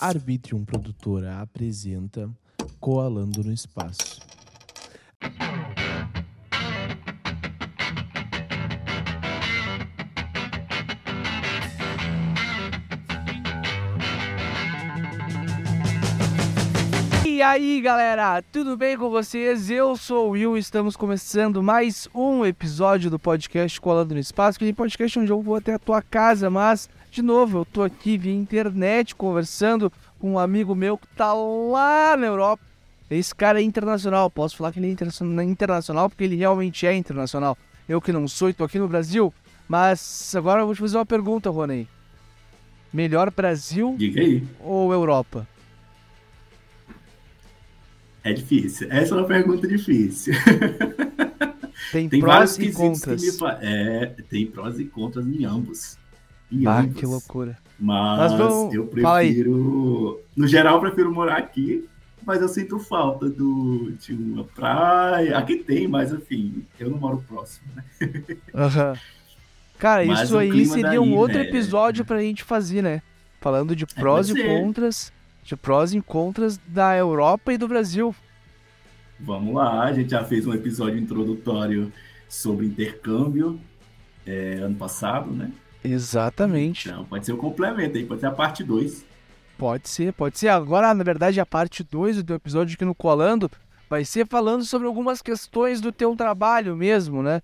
[0.00, 2.28] Arbitrium Produtora apresenta
[2.80, 4.20] Coalando no Espaço.
[17.44, 19.70] Aí galera, tudo bem com vocês?
[19.70, 24.72] Eu sou o Will, estamos começando mais um episódio do podcast Colando no Espaço, aquele
[24.72, 28.32] podcast onde eu vou até a tua casa, mas, de novo, eu tô aqui via
[28.34, 32.62] internet conversando com um amigo meu que tá lá na Europa.
[33.10, 36.94] Esse cara é internacional, posso falar que ele é interna- internacional porque ele realmente é
[36.94, 37.58] internacional.
[37.88, 39.32] Eu que não sou e tô aqui no Brasil,
[39.68, 41.86] mas agora eu vou te fazer uma pergunta, Ronei.
[42.92, 43.94] Melhor Brasil
[44.60, 45.46] ou Europa?
[48.24, 48.88] É difícil.
[48.90, 50.32] Essa é uma pergunta difícil.
[51.92, 53.22] Tem, Tem prós e contras.
[53.22, 53.28] me.
[53.60, 55.96] É, tem prós e contras em ambos.
[56.50, 56.96] Em Ah, ambos.
[56.98, 57.56] que loucura.
[57.78, 60.20] Mas Mas vamos- eu prefiro.
[60.36, 61.88] No geral, eu prefiro morar aqui,
[62.26, 65.36] mas eu sinto falta do, de uma praia.
[65.38, 67.84] Aqui tem, mas enfim, eu não moro próximo, né?
[68.54, 68.94] Aham.
[69.78, 71.44] Cara, Mas isso aí seria um daí, outro né?
[71.48, 73.02] episódio pra gente fazer, né?
[73.40, 74.48] Falando de prós e pode ser.
[75.44, 78.14] De prós e contras da Europa e do Brasil.
[79.20, 81.92] Vamos lá, a gente já fez um episódio introdutório
[82.28, 83.60] sobre intercâmbio
[84.26, 85.52] é, ano passado, né?
[85.84, 86.88] Exatamente.
[86.88, 89.04] Então, pode ser o complemento aí, pode ser a parte 2.
[89.56, 90.48] Pode ser, pode ser.
[90.48, 93.50] Agora, na verdade, a parte 2 do teu episódio aqui no Colando
[93.88, 97.40] vai ser falando sobre algumas questões do teu trabalho mesmo, né?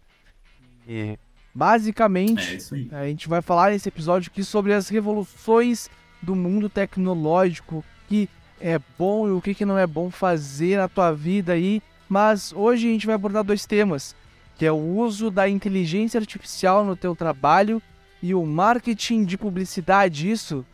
[0.88, 1.18] E
[1.54, 2.88] basicamente, É isso aí.
[2.90, 5.88] A gente vai falar nesse episódio aqui sobre as revoluções
[6.22, 8.28] do mundo tecnológico, que
[8.60, 11.82] é bom e o que que não é bom fazer na tua vida aí.
[12.08, 14.14] Mas hoje a gente vai abordar dois temas,
[14.58, 17.80] que é o uso da inteligência artificial no teu trabalho
[18.22, 20.64] e o marketing de publicidade, isso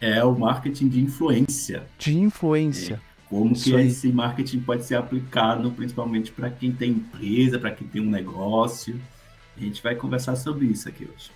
[0.00, 1.84] É o marketing de influência.
[1.98, 3.00] de influência.
[3.28, 3.88] Como Isso que aí.
[3.88, 9.00] esse marketing pode ser aplicado, principalmente para quem tem empresa, para quem tem um negócio.
[9.56, 11.30] A gente vai conversar sobre isso aqui hoje.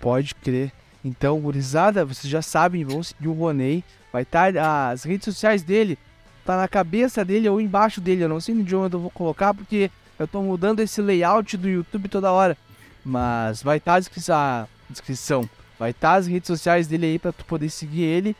[0.00, 0.72] Pode crer.
[1.06, 3.84] Então, gurizada, vocês já sabem, vão seguir o Ronei.
[4.12, 4.52] Vai estar
[4.90, 5.96] as redes sociais dele,
[6.44, 8.24] tá na cabeça dele ou embaixo dele.
[8.24, 11.68] Eu não sei de onde eu vou colocar, porque eu tô mudando esse layout do
[11.68, 12.56] YouTube toda hora.
[13.04, 15.48] Mas vai estar a, descri- a descrição.
[15.78, 18.34] Vai estar as redes sociais dele aí pra tu poder seguir ele.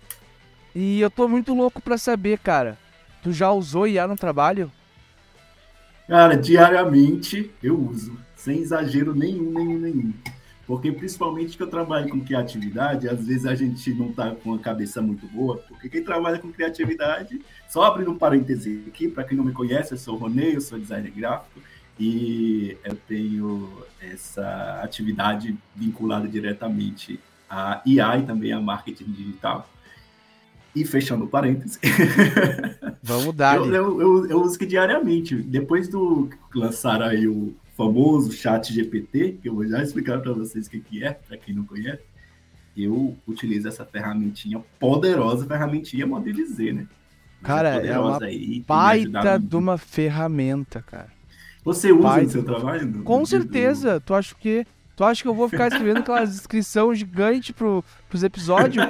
[0.74, 2.76] E eu tô muito louco pra saber, cara.
[3.22, 4.72] Tu já usou IA no trabalho?
[6.08, 10.12] Cara, diariamente eu uso, sem exagero nenhum, nenhum, nenhum.
[10.66, 14.58] Porque principalmente que eu trabalho com criatividade, às vezes a gente não tá com a
[14.58, 19.36] cabeça muito boa, porque quem trabalha com criatividade, só abrindo um parêntese aqui, para quem
[19.36, 21.60] não me conhece, eu sou o Ronei, eu sou designer gráfico
[22.00, 29.70] e eu tenho essa atividade vinculada diretamente a IA e também a marketing digital.
[30.74, 31.78] E fechando parênteses,
[33.02, 33.56] Vamos dar.
[33.56, 35.34] eu, eu, eu, eu uso que diariamente.
[35.34, 40.32] Depois do que lançaram aí o famoso chat GPT, que eu vou já explicar para
[40.32, 42.02] vocês o que, que é, para quem não conhece,
[42.76, 46.86] eu utilizo essa ferramentinha poderosa, ferramentinha modo de dizer, né?
[47.40, 51.08] Mas Cara, é poderosa uma aí, Baita de uma ferramenta, cara.
[51.64, 52.86] Você usa baita no seu trabalho?
[52.86, 54.00] no- Com certeza.
[54.00, 54.66] Tu acha que
[54.96, 58.86] tu acha que eu vou ficar escrevendo aquelas descrição gigante pro, pros episódios?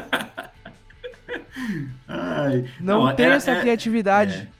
[2.06, 4.48] Ai, Não, tem é- essa é- criatividade.
[4.52, 4.56] É.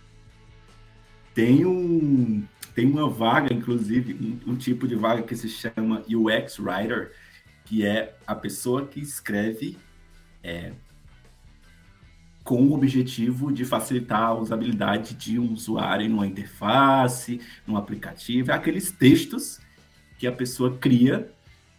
[1.35, 2.43] Tem um
[2.77, 7.11] tem uma vaga, inclusive, um, um tipo de vaga que se chama UX Writer,
[7.65, 9.79] que é a pessoa que escreve
[10.45, 10.73] é,
[12.45, 18.55] com o objetivo de facilitar a usabilidade de um usuário numa interface, num aplicativo, é
[18.55, 19.59] aqueles textos
[20.19, 21.33] que a pessoa cria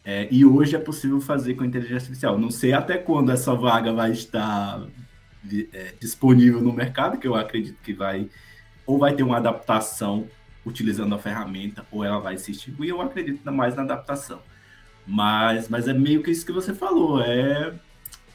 [0.03, 2.39] é, e hoje é possível fazer com inteligência artificial.
[2.39, 4.83] Não sei até quando essa vaga vai estar
[5.71, 8.27] é, disponível no mercado, que eu acredito que vai
[8.83, 10.27] ou vai ter uma adaptação
[10.67, 14.41] utilizando a ferramenta, ou ela vai se extinguir, eu acredito mais na adaptação.
[15.05, 17.73] Mas, mas é meio que isso que você falou, é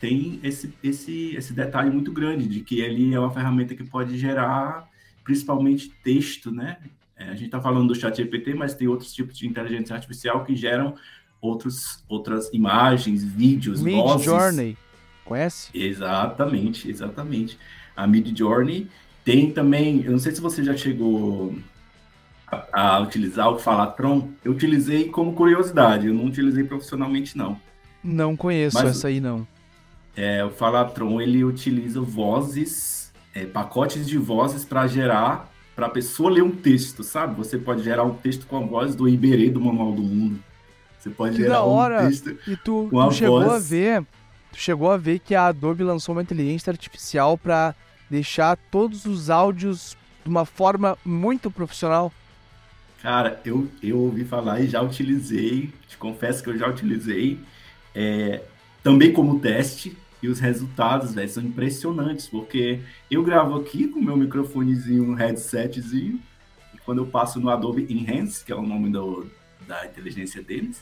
[0.00, 4.18] tem esse, esse, esse detalhe muito grande de que ele é uma ferramenta que pode
[4.18, 4.88] gerar
[5.22, 6.78] principalmente texto, né?
[7.16, 10.44] É, a gente está falando do chat GPT, mas tem outros tipos de inteligência artificial
[10.44, 10.96] que geram
[11.40, 14.24] outros, outras imagens, vídeos, Mid vozes.
[14.24, 14.76] Journey.
[15.24, 15.70] Conhece?
[15.72, 17.56] Exatamente, exatamente.
[17.94, 18.88] A Mid Journey
[19.24, 21.54] tem também, eu não sei se você já chegou
[22.72, 24.28] a, utilizar o Falatron.
[24.44, 27.58] Eu utilizei como curiosidade, eu não utilizei profissionalmente não.
[28.04, 29.46] Não conheço Mas- essa aí não.
[30.14, 36.30] É, o Falatron ele utiliza vozes, é, pacotes de vozes para gerar, para a pessoa
[36.30, 37.34] ler um texto, sabe?
[37.36, 40.38] Você pode gerar um texto com a voz do Iberê do Manual do Mundo.
[40.98, 42.02] Você pode Que gerar hora!
[42.02, 43.52] um texto E tu, Com a tu chegou voz.
[43.54, 44.02] a ver
[44.52, 47.74] tu chegou a ver que a Adobe lançou uma inteligência artificial para
[48.10, 52.12] deixar todos os áudios de uma forma muito profissional?
[53.02, 57.40] Cara, eu, eu ouvi falar e já utilizei, te confesso que eu já utilizei,
[57.92, 58.44] é,
[58.80, 64.16] também como teste, e os resultados, véio, são impressionantes, porque eu gravo aqui com meu
[64.16, 66.20] microfonezinho, um headsetzinho,
[66.72, 69.26] e quando eu passo no Adobe Enhance, que é o nome do,
[69.66, 70.80] da inteligência deles,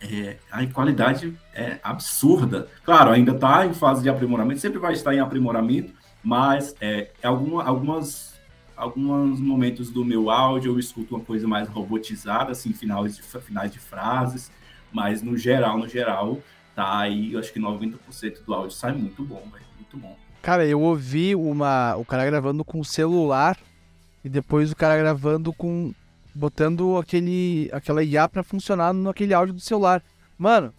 [0.00, 2.66] é, a qualidade é absurda.
[2.82, 7.62] Claro, ainda está em fase de aprimoramento, sempre vai estar em aprimoramento, mas é alguma,
[7.62, 8.33] algumas
[8.76, 13.72] alguns momentos do meu áudio eu escuto uma coisa mais robotizada, assim, finais de, finais
[13.72, 14.50] de frases,
[14.92, 16.40] mas no geral, no geral,
[16.74, 20.16] tá aí, eu acho que 90% do áudio sai muito bom, velho, muito bom.
[20.42, 23.56] Cara, eu ouvi uma, o cara gravando com celular
[24.24, 25.92] e depois o cara gravando com
[26.34, 30.02] botando aquele aquela IA para funcionar naquele áudio do celular.
[30.36, 30.74] Mano,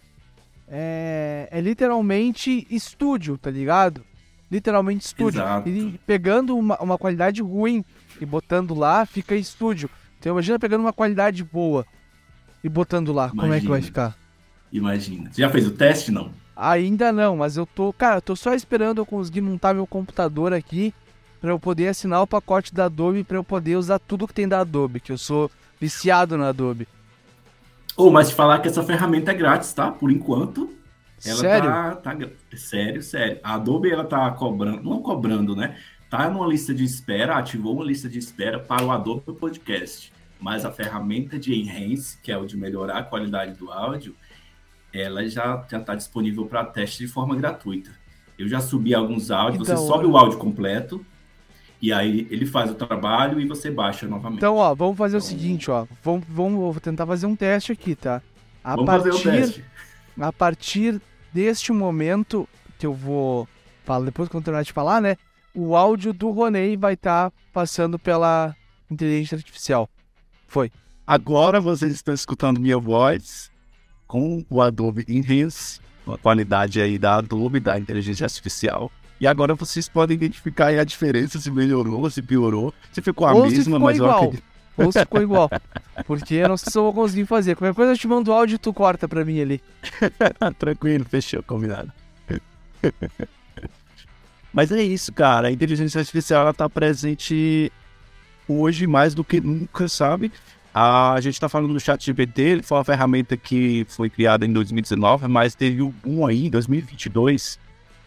[0.68, 4.04] é, é literalmente estúdio, tá ligado?
[4.50, 5.40] Literalmente estúdio.
[5.40, 5.68] Exato.
[5.68, 7.84] E pegando uma, uma qualidade ruim
[8.20, 9.90] e botando lá, fica estúdio.
[10.18, 11.84] Então imagina pegando uma qualidade boa
[12.62, 13.42] e botando lá, imagina.
[13.42, 14.16] como é que vai ficar?
[14.72, 15.30] Imagina.
[15.30, 16.30] Você já fez o teste, não?
[16.56, 20.52] Ainda não, mas eu tô, cara, eu tô só esperando eu conseguir montar meu computador
[20.52, 20.92] aqui
[21.40, 24.48] para eu poder assinar o pacote da Adobe para eu poder usar tudo que tem
[24.48, 26.88] da Adobe, que eu sou viciado na Adobe.
[27.96, 29.90] Ô, oh, mas te falar que essa ferramenta é grátis, tá?
[29.90, 30.70] Por enquanto.
[31.24, 31.70] Ela sério?
[31.70, 32.16] Tá, tá,
[32.56, 33.40] sério, sério.
[33.42, 35.76] A Adobe ela tá cobrando, não cobrando, né?
[36.10, 40.12] Tá numa lista de espera, ativou uma lista de espera para o Adobe Podcast.
[40.38, 44.14] Mas a ferramenta de Enhance, que é o de melhorar a qualidade do áudio,
[44.92, 47.90] ela já já está disponível para teste de forma gratuita.
[48.38, 51.04] Eu já subi alguns áudios, então, você sobe o áudio completo
[51.80, 54.38] e aí ele faz o trabalho e você baixa novamente.
[54.38, 57.72] Então, ó, vamos fazer então, o seguinte, ó, vamos, vamos vou tentar fazer um teste
[57.72, 58.20] aqui, tá?
[58.62, 59.64] A vamos partir, fazer o teste
[60.18, 61.00] a partir
[61.32, 62.48] deste momento
[62.78, 63.48] que eu vou
[63.84, 65.16] falar, depois que eu terminar de falar, né?
[65.54, 68.54] O áudio do Ronei vai estar tá passando pela
[68.90, 69.88] inteligência artificial.
[70.46, 70.70] Foi.
[71.06, 73.50] Agora vocês estão escutando minha voz
[74.06, 78.90] com o Adobe Enhance, a qualidade aí da Adobe, da inteligência artificial.
[79.18, 83.48] E agora vocês podem identificar a diferença, se melhorou, se piorou, se ficou a Ou
[83.48, 84.10] mesma, mas igual.
[84.10, 85.50] eu acredito ou se ficou igual.
[86.06, 87.56] Porque eu não sei se eu vou conseguir fazer.
[87.56, 89.62] Qualquer coisa eu te mando áudio e tu corta pra mim ali.
[90.58, 91.92] Tranquilo, fechou, combinado.
[94.52, 95.48] Mas é isso, cara.
[95.48, 97.72] A inteligência artificial ela tá presente
[98.48, 100.32] hoje mais do que nunca, sabe?
[100.72, 104.52] A gente está falando do chat GPT, ele foi uma ferramenta que foi criada em
[104.52, 107.58] 2019, mas teve um aí em 2022.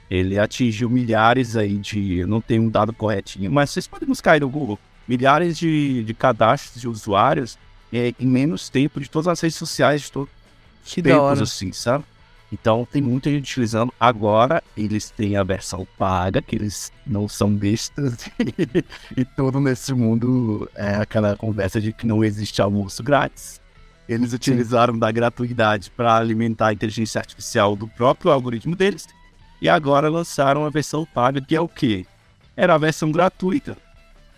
[0.09, 2.19] Ele atingiu milhares aí de...
[2.19, 4.77] Eu não tenho um dado corretinho, mas vocês podem buscar aí no Google
[5.09, 7.57] milhares de, de cadastros de usuários
[7.91, 10.29] é, em menos tempo de todas as redes sociais, de todos
[10.85, 12.05] os tempos, assim, sabe?
[12.51, 13.91] Então tem muita gente utilizando.
[13.99, 18.17] Agora eles têm a versão paga, que eles não são bestas.
[19.17, 23.59] e todo nesse mundo é aquela conversa de que não existe almoço grátis.
[24.07, 24.99] Eles utilizaram Sim.
[24.99, 29.07] da gratuidade para alimentar a inteligência artificial do próprio algoritmo deles.
[29.61, 32.05] E agora lançaram a versão paga, que é o quê?
[32.55, 33.77] Era a versão gratuita.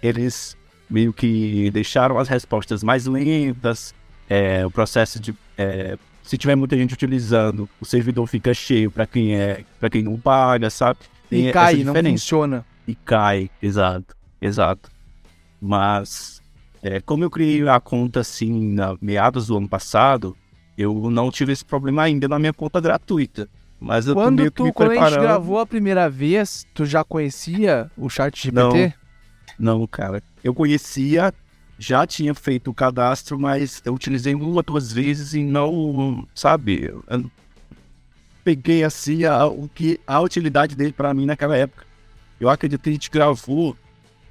[0.04, 0.58] Eles
[0.92, 3.96] meio que deixaram as respostas mais lentas,
[4.30, 9.08] é, o processo de é, se tiver muita gente utilizando, o servidor fica cheio para
[9.08, 11.00] quem é, para quem não paga, sabe?
[11.30, 12.66] Tem e cai, não funciona.
[12.88, 14.92] E cai, exato, exato.
[15.60, 16.42] Mas
[16.84, 20.36] é, como eu criei a conta assim na meados do ano passado,
[20.78, 23.50] eu não tive esse problema ainda na minha conta gratuita.
[23.80, 25.14] Mas eu quando meio tu, que quando preparando.
[25.14, 28.94] a gente gravou a primeira vez, tu já conhecia o chat GPT?
[29.58, 30.22] Não, não, cara.
[30.44, 31.34] Eu conhecia,
[31.78, 36.94] já tinha feito o cadastro, mas eu utilizei uma, duas vezes e não, sabe?
[38.44, 41.86] Peguei assim a, o que, a utilidade dele para mim naquela época.
[42.40, 43.78] Eu acredito que a gente gravou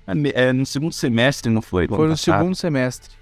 [0.07, 1.87] é, é no segundo semestre, não foi?
[1.87, 2.39] Foi no passado.
[2.39, 3.15] segundo semestre.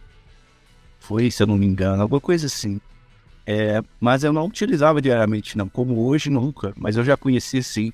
[0.98, 2.80] Foi, se eu não me engano, alguma coisa assim.
[3.46, 5.68] É, mas eu não utilizava diariamente, não.
[5.68, 6.72] Como hoje, nunca.
[6.76, 7.92] Mas eu já conhecia sim.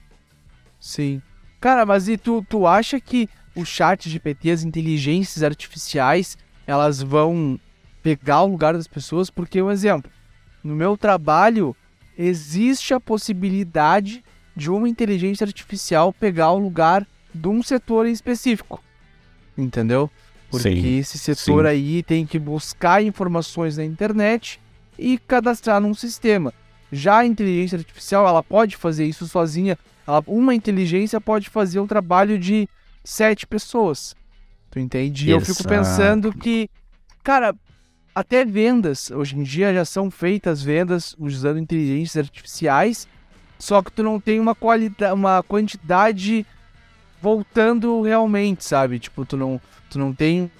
[0.80, 1.22] Sim.
[1.60, 7.58] Cara, mas e tu, tu acha que o chat GPT, as inteligências artificiais, elas vão
[8.02, 10.10] pegar o lugar das pessoas, porque, um exemplo,
[10.62, 11.74] no meu trabalho
[12.16, 14.24] existe a possibilidade
[14.56, 18.82] de uma inteligência artificial pegar o lugar de um setor em específico.
[19.56, 20.10] Entendeu?
[20.50, 21.70] Porque sim, esse setor sim.
[21.70, 24.60] aí tem que buscar informações na internet
[24.98, 26.52] e cadastrar num sistema.
[26.92, 29.76] Já a inteligência artificial, ela pode fazer isso sozinha.
[30.06, 32.68] Ela, uma inteligência pode fazer o trabalho de
[33.04, 34.14] sete pessoas.
[34.70, 35.28] Tu entende?
[35.28, 36.68] E eu fico pensando que,
[37.22, 37.54] cara,
[38.14, 43.06] até vendas, hoje em dia já são feitas vendas usando inteligências artificiais
[43.58, 46.46] só que tu não tem uma qualidade, uma quantidade
[47.20, 48.98] voltando realmente, sabe?
[48.98, 50.50] Tipo, tu não, tu não tem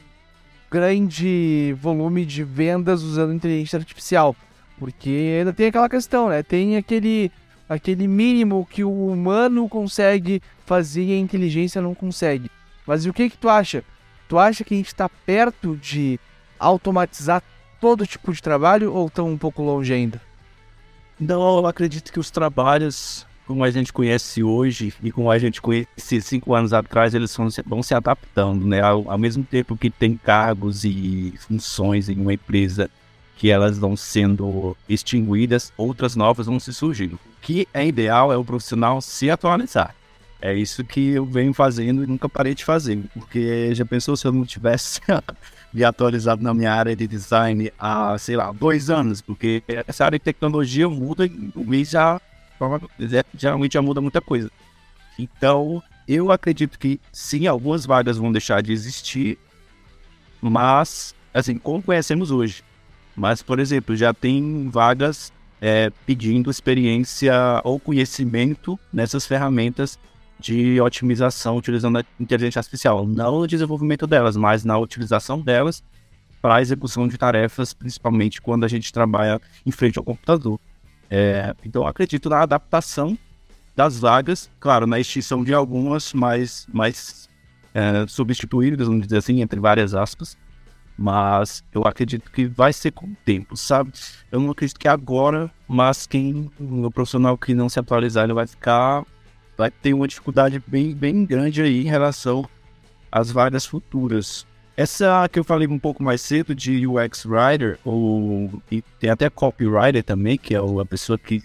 [0.71, 4.35] grande volume de vendas usando inteligência artificial,
[4.79, 6.43] porque ainda tem aquela questão, né?
[6.43, 7.31] Tem aquele
[7.69, 12.51] aquele mínimo que o humano consegue fazer e a inteligência não consegue.
[12.87, 13.85] Mas o que que tu acha?
[14.29, 16.19] Tu acha que a gente está perto de
[16.59, 17.43] automatizar
[17.81, 20.21] todo tipo de trabalho ou estão um pouco longe ainda?
[21.19, 25.61] Não, eu acredito que os trabalhos como a gente conhece hoje e como a gente
[25.61, 28.81] conhecia cinco anos atrás, eles vão se, vão se adaptando, né?
[28.81, 32.91] Ao, ao, mesmo tempo que tem cargos e funções em uma empresa
[33.37, 37.19] que elas vão sendo extinguidas, outras novas vão se surgindo.
[37.45, 39.95] O que é ideal é o profissional se atualizar.
[40.41, 44.27] É isso que eu venho fazendo e nunca parei de fazer, porque já pensou se
[44.27, 44.99] eu não tivesse
[45.71, 50.19] me atualizado na minha área de design há, sei lá, dois anos, porque essa área
[50.19, 52.19] de tecnologia muda em um mês já,
[53.37, 54.51] geralmente já muda muita coisa.
[55.19, 59.39] Então, eu acredito que sim, algumas vagas vão deixar de existir,
[60.41, 62.65] mas, assim, como conhecemos hoje.
[63.15, 65.31] Mas, por exemplo, já tem vagas
[65.65, 67.33] é, pedindo experiência
[67.65, 69.99] ou conhecimento nessas ferramentas
[70.39, 75.83] de otimização utilizando a inteligência artificial, não no desenvolvimento delas, mas na utilização delas
[76.43, 80.61] para a execução de tarefas, principalmente quando a gente trabalha em frente ao computador.
[81.09, 83.17] É, então, acredito na adaptação
[83.75, 87.27] das vagas, claro, na extinção de algumas, mas, mas
[87.73, 90.37] é, substituídas, vamos dizer assim, entre várias aspas.
[90.97, 93.93] Mas eu acredito que vai ser com o tempo, sabe?
[94.31, 98.47] Eu não acredito que agora, mas quem, o profissional que não se atualizar, ele vai
[98.47, 99.05] ficar
[99.57, 102.49] vai ter uma dificuldade bem, bem grande aí em relação
[103.11, 104.47] às vagas futuras.
[104.77, 109.31] Essa que eu falei um pouco mais cedo de UX Writer, ou e tem até
[109.31, 111.43] Copywriter também, que é a pessoa que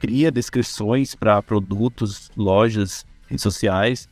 [0.00, 4.08] cria descrições para produtos, lojas, redes sociais.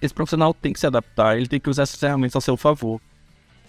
[0.00, 3.00] Esse profissional tem que se adaptar, ele tem que usar essas ferramentas ao seu favor.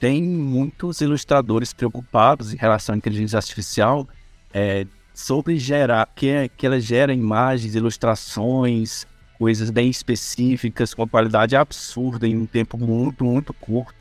[0.04, 4.06] Tem muitos ilustradores preocupados em relação à inteligência artificial,
[4.54, 9.08] é, sobre gerar, que, que ela gera imagens, ilustrações,
[9.40, 13.96] coisas bem específicas, com qualidade absurda em um tempo muito, muito curto.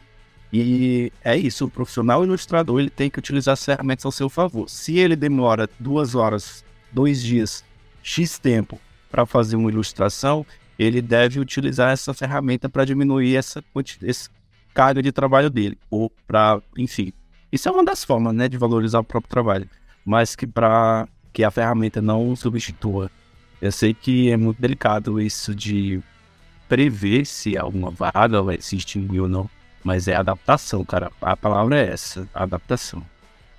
[0.52, 4.68] E é isso, o profissional ilustrador ele tem que utilizar as ferramentas ao seu favor.
[4.68, 7.64] Se ele demora duas horas, dois dias,
[8.02, 8.76] X tempo
[9.08, 10.44] para fazer uma ilustração,
[10.76, 13.62] ele deve utilizar essa ferramenta para diminuir essa,
[14.02, 14.28] essa
[14.74, 15.78] carga de trabalho dele.
[15.90, 17.12] Ou para, enfim.
[17.50, 19.68] Isso é uma das formas né, de valorizar o próprio trabalho
[20.04, 23.10] mas que para que a ferramenta não substitua.
[23.60, 26.00] Eu sei que é muito delicado isso de
[26.68, 29.48] prever se alguma vaga vai se extinguir ou não,
[29.84, 31.10] mas é adaptação, cara.
[31.20, 33.02] A palavra é essa, adaptação.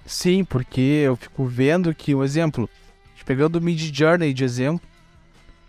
[0.05, 2.69] Sim, porque eu fico vendo que, um exemplo,
[3.25, 4.85] pegando o Mid Journey de exemplo,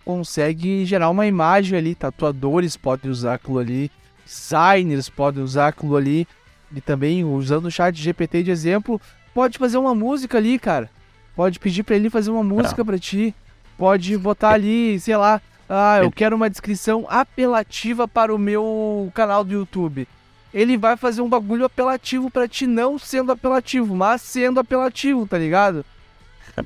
[0.05, 3.91] consegue gerar uma imagem ali, tatuadores podem usar aquilo ali,
[4.25, 6.26] designers podem usar aquilo ali,
[6.75, 9.00] e também usando o chat GPT de exemplo,
[9.33, 10.90] pode fazer uma música ali, cara.
[11.37, 13.35] Pode pedir para ele fazer uma música para ti.
[13.76, 19.43] Pode botar ali, sei lá, ah, eu quero uma descrição apelativa para o meu canal
[19.43, 20.07] do YouTube.
[20.52, 25.37] Ele vai fazer um bagulho apelativo para ti, não sendo apelativo, mas sendo apelativo, tá
[25.37, 25.85] ligado?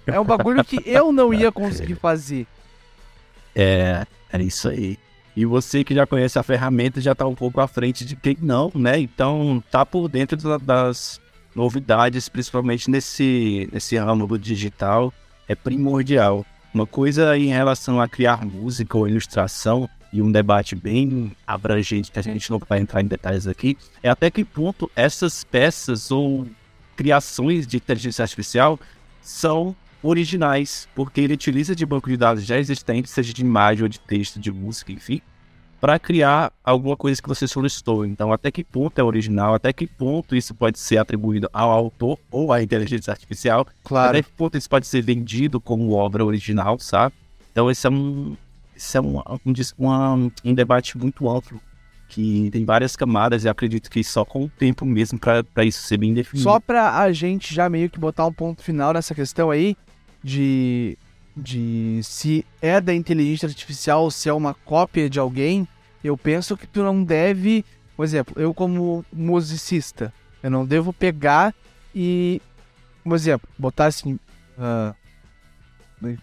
[0.07, 2.47] É um bagulho que eu não ia conseguir fazer.
[3.57, 4.99] É, é isso aí.
[5.39, 8.37] E você que já conhece a ferramenta já tá um pouco à frente de quem
[8.43, 8.99] não, né?
[8.99, 11.21] Então tá por dentro das,
[11.55, 15.15] novidades, principalmente nesse, nesse ramo do digital,
[15.47, 16.45] é primordial.
[16.75, 22.19] Uma coisa em relação a criar música ou ilustração, e um debate bem abrangente que
[22.19, 26.49] a gente não vai entrar em detalhes aqui, é até que ponto essas peças ou
[26.97, 28.77] criações de inteligência artificial
[29.23, 33.89] são originais, porque ele utiliza de banco de dados já existentes, seja de imagem ou
[33.89, 35.21] de texto, de música, enfim,
[35.81, 38.05] para criar alguma coisa que você solicitou.
[38.05, 42.19] Então, até que ponto é original, até que ponto isso pode ser atribuído ao autor
[42.31, 44.11] ou à inteligência artificial, claro.
[44.11, 47.15] até que ponto isso pode ser vendido como obra original, sabe?
[47.53, 48.37] Então, esse é um,
[48.77, 51.61] esse é um, um, um debate muito amplo
[52.09, 55.99] que tem várias camadas e acredito que só com o tempo mesmo para isso ser
[55.99, 56.43] bem definido.
[56.43, 59.77] Só para a gente já meio que botar um ponto final nessa questão aí
[60.29, 60.99] de
[61.35, 65.69] de se é da inteligência artificial ou se é uma cópia de alguém,
[66.03, 67.65] eu penso que tu não deve,
[67.97, 71.55] por exemplo, eu como musicista, eu não devo pegar
[71.95, 72.43] e,
[73.05, 74.19] por exemplo, botar assim,
[74.59, 74.95] uh,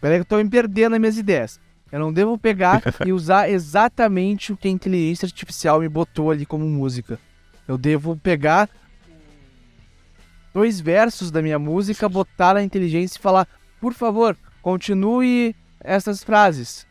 [0.01, 1.59] peraí que eu tô me perdendo nas minhas ideias.
[1.89, 6.45] Eu não devo pegar e usar exatamente o que a inteligência artificial me botou ali
[6.45, 7.17] como música.
[7.65, 8.69] Eu devo pegar
[10.53, 13.47] dois versos da minha música, botar na inteligência e falar,
[13.79, 16.87] por favor, continue essas frases,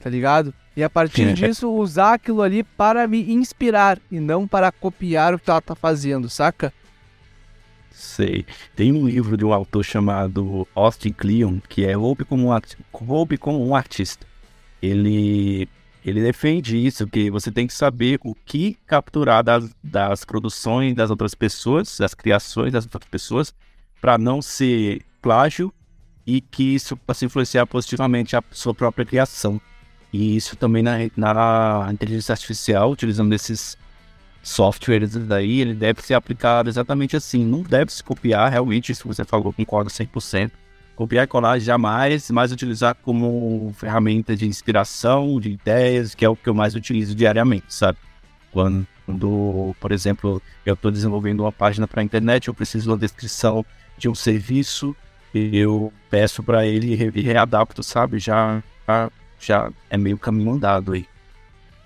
[0.00, 0.54] tá ligado?
[0.76, 5.38] E a partir disso, usar aquilo ali para me inspirar e não para copiar o
[5.38, 6.72] que ela tá fazendo, saca?
[7.90, 8.46] Sei.
[8.76, 12.60] Tem um livro de um autor chamado Austin Kleon, que é Roube como um,
[12.92, 14.24] Roube como um artista.
[14.80, 15.68] Ele,
[16.04, 21.10] ele defende isso, que você tem que saber o que capturar das, das produções das
[21.10, 23.52] outras pessoas, das criações das outras pessoas,
[24.00, 25.74] para não ser plágio
[26.28, 29.58] e que isso possa influenciar positivamente a sua própria criação.
[30.12, 33.78] E isso também na, na inteligência artificial, utilizando esses
[34.42, 37.42] softwares daí, ele deve ser aplicado exatamente assim.
[37.42, 40.50] Não deve se copiar, realmente, isso que você falou, concordo 100%.
[40.94, 46.36] Copiar e colar jamais, mas utilizar como ferramenta de inspiração, de ideias, que é o
[46.36, 47.96] que eu mais utilizo diariamente, sabe?
[48.52, 52.98] Quando, por exemplo, eu estou desenvolvendo uma página para a internet, eu preciso de uma
[52.98, 53.64] descrição
[53.96, 54.94] de um serviço,
[55.34, 58.18] eu peço para ele e readapto, sabe?
[58.18, 58.62] Já,
[59.38, 61.06] já, é meio caminho andado aí.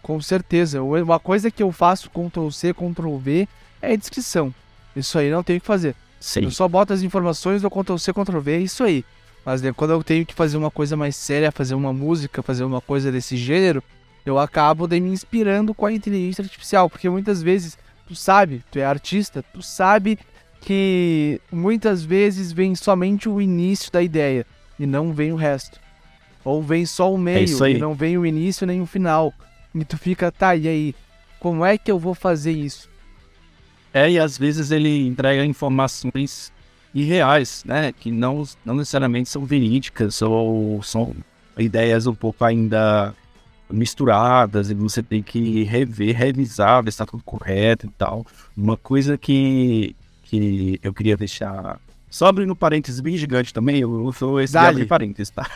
[0.02, 0.82] Com certeza.
[0.82, 3.49] Uma coisa que eu faço Ctrl C, Ctrl V
[3.80, 4.54] é a descrição.
[4.94, 5.94] Isso aí não tenho o que fazer.
[6.20, 6.44] Sim.
[6.44, 9.04] Eu só boto as informações do Ctrl C, Ctrl V, é isso aí.
[9.44, 12.62] Mas né, quando eu tenho que fazer uma coisa mais séria, fazer uma música, fazer
[12.64, 13.82] uma coisa desse gênero,
[14.25, 18.78] eu acabo daí me inspirando com a inteligência artificial, porque muitas vezes tu sabe, tu
[18.78, 20.18] é artista, tu sabe
[20.62, 24.47] que muitas vezes vem somente o início da ideia
[24.78, 25.78] e não vem o resto.
[26.45, 27.75] Ou vem só o meio aí.
[27.75, 29.35] e não vem o início nem o final.
[29.75, 30.95] E tu fica, tá, e aí?
[31.38, 32.88] Como é que eu vou fazer isso?
[33.92, 36.52] É, e às vezes ele entrega informações
[36.95, 37.92] irreais, né?
[37.92, 41.14] Que não, não necessariamente são verídicas ou são
[41.59, 43.14] ideias um pouco ainda
[43.69, 48.25] misturadas e você tem que rever, revisar, ver se está tudo correto e tal.
[48.57, 49.97] Uma coisa que,
[50.33, 51.79] que eu queria deixar.
[52.09, 55.47] Só abrindo parênteses bem gigante também, eu sou esse abrir parênteses, tá?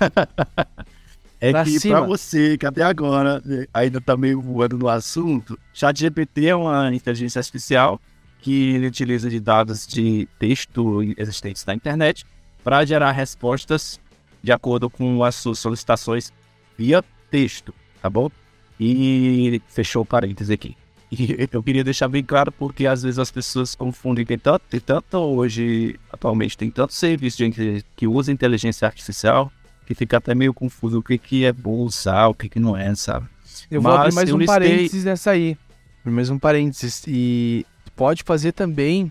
[1.40, 5.59] é Pra que pra você que até agora né, ainda tá meio voando no assunto,
[5.73, 7.99] ChatGPT é uma inteligência artificial
[8.41, 12.26] que ele utiliza de dados de texto existentes na internet
[12.62, 13.99] para gerar respostas
[14.43, 16.32] de acordo com as suas solicitações
[16.76, 18.30] via texto, tá bom?
[18.78, 20.76] E fechou o parênteses aqui.
[21.10, 24.80] E eu queria deixar bem claro porque às vezes as pessoas confundem, tem tanto, tem
[24.80, 29.52] tanto hoje, atualmente tem tanto serviço de, que usa inteligência artificial
[29.86, 32.76] que fica até meio confuso o que, que é bom usar, o que, que não
[32.76, 33.28] é, sabe?
[33.71, 35.56] Eu vou abrir mais um listei- parênteses nessa aí.
[36.04, 37.04] Mais um parênteses.
[37.06, 37.64] E
[37.95, 39.10] pode fazer também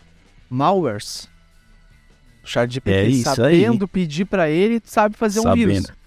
[0.50, 1.30] malwares.
[2.44, 3.62] O chat GPT É isso aí.
[3.62, 5.84] sabendo pedir pra ele, tu sabe fazer um vírus.
[5.84, 5.98] Sabendo.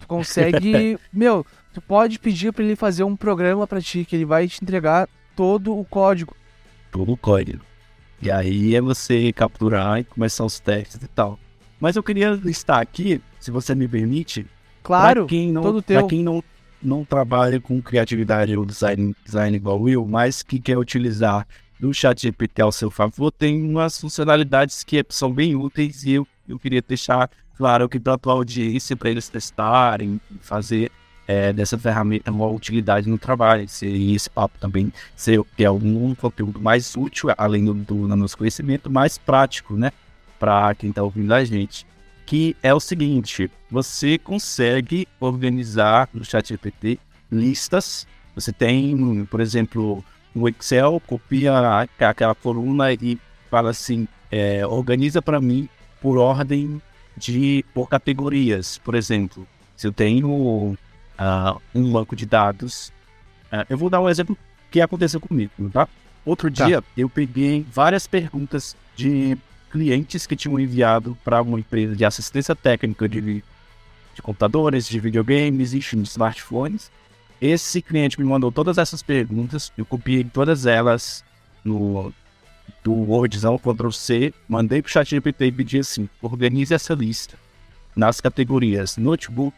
[0.00, 0.98] Tu consegue.
[1.12, 4.62] meu, tu pode pedir pra ele fazer um programa pra ti, que ele vai te
[4.62, 6.36] entregar todo o código.
[6.90, 7.64] todo o código.
[8.22, 11.38] E aí é você capturar e começar os testes e tal.
[11.80, 14.46] Mas eu queria listar aqui, se você me permite,
[14.82, 16.06] Claro, pra quem não, todo pra teu.
[16.06, 16.42] quem não,
[16.82, 21.46] não trabalha com criatividade ou design, design igual eu, mas que quer utilizar
[21.80, 26.26] do chat GPT ao seu favor, tem umas funcionalidades que são bem úteis e eu,
[26.48, 30.90] eu queria deixar claro que para a tua audiência, para eles testarem, fazer
[31.26, 36.60] é, dessa ferramenta uma utilidade no trabalho, e esse papo também ser ter algum conteúdo
[36.60, 39.92] mais útil, além do, do no nosso conhecimento, mais prático, né?
[40.38, 41.86] Para quem está ouvindo a gente.
[42.26, 46.98] Que é o seguinte: você consegue organizar no ChatGPT
[47.30, 48.06] listas.
[48.34, 53.18] Você tem, por exemplo, no Excel, copia aquela coluna e
[53.50, 55.68] fala assim: é, organiza para mim
[56.00, 56.80] por ordem
[57.16, 58.78] de por categorias.
[58.78, 60.76] Por exemplo, se eu tenho
[61.18, 62.92] ah, um banco de dados,
[63.50, 64.36] ah, eu vou dar um exemplo
[64.70, 65.88] que aconteceu comigo, tá?
[66.24, 66.66] Outro Tá.
[66.66, 69.36] dia eu peguei várias perguntas de
[69.70, 75.74] clientes que tinham enviado para uma empresa de assistência técnica de, de computadores, de videogames,
[75.74, 76.90] enfim, de smartphones.
[77.40, 81.24] Esse cliente me mandou todas essas perguntas, eu copiei todas elas
[81.64, 82.12] no
[82.82, 87.36] do Wordzão Ctrl C, mandei pro ChatGPT e pedi assim: organize essa lista
[87.94, 89.56] nas categorias notebook,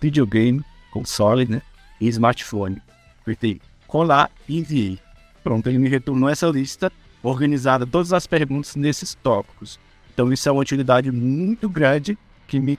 [0.00, 0.62] videogame,
[0.92, 1.62] console, né,
[2.00, 2.80] e smartphone.
[3.20, 4.98] Apertei colar e enviei.
[5.42, 9.78] Pronto, ele me retornou essa lista organizada todas as perguntas nesses tópicos.
[10.12, 12.78] Então isso é uma utilidade muito grande que me,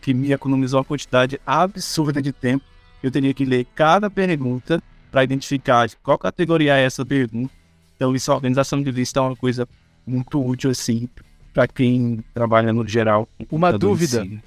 [0.00, 2.64] que me economizou uma quantidade absurda de tempo.
[3.02, 7.52] Eu teria que ler cada pergunta para identificar de qual categoria é essa pergunta.
[7.96, 9.68] Então isso, a organização de lista é uma coisa
[10.06, 11.08] muito útil assim
[11.52, 13.28] para quem trabalha no geral.
[13.50, 14.24] Uma dúvida.
[14.24, 14.42] si.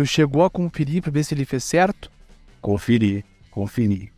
[0.00, 2.10] Tu chegou a conferir pra ver se ele fez certo?
[2.58, 4.10] Conferir, conferir.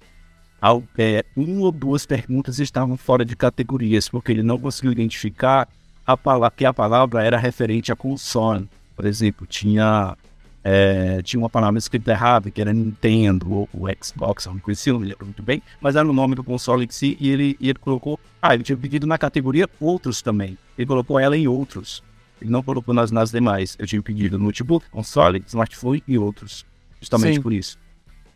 [0.61, 5.69] Ao, é, uma ou duas perguntas estavam fora de categorias, porque ele não conseguiu identificar
[6.07, 8.69] a palavra, que a palavra era referente a console.
[8.95, 10.17] Por exemplo, tinha
[10.63, 15.01] é, tinha uma palavra escrita errada, que era Nintendo ou, ou Xbox, não conhecia, não
[15.01, 17.69] me lembro muito bem, mas era o nome do console em si, e ele, e
[17.69, 22.05] ele colocou, ah, ele tinha pedido na categoria outros também, ele colocou ela em outros,
[22.43, 26.67] ele não colocou nas, nas demais, eu tinha pedido notebook, console, smartphone e outros,
[27.01, 27.43] justamente Sim.
[27.43, 27.79] por isso.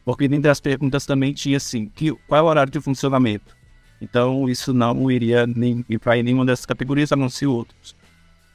[0.05, 3.57] Porque dentro das perguntas também tinha assim, que, qual é o horário de funcionamento?
[4.01, 7.97] Então isso não iria nem, ir para nenhuma dessas categorias, a não ser outros.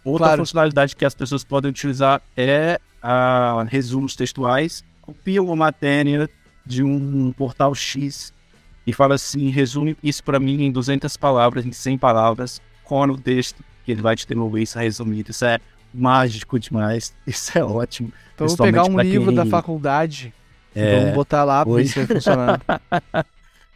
[0.03, 0.41] Outra Claro.
[0.41, 4.83] funcionalidade que as pessoas podem utilizar é a resumos textuais.
[5.01, 6.29] Copia uma matéria
[6.65, 8.31] de um portal X
[8.87, 13.17] e fala assim, resume isso para mim em 200 palavras, em 100 palavras, com o
[13.17, 15.32] texto que ele vai te devolver isso resumido.
[15.32, 15.60] Isso é
[15.93, 18.12] mágico demais, isso é ótimo.
[18.34, 20.34] Então eu vou pegar um livro quem- da faculdade
[20.75, 22.62] e É, vamos botar lá se vai funcionar.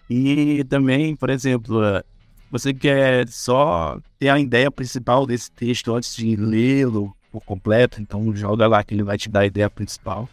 [0.10, 2.04] E também, por exemplo, eh,
[2.51, 8.34] você quer só ter a ideia principal desse texto antes de lê-lo por completo, então
[8.36, 10.30] joga lá que ele vai te dar a ideia principal.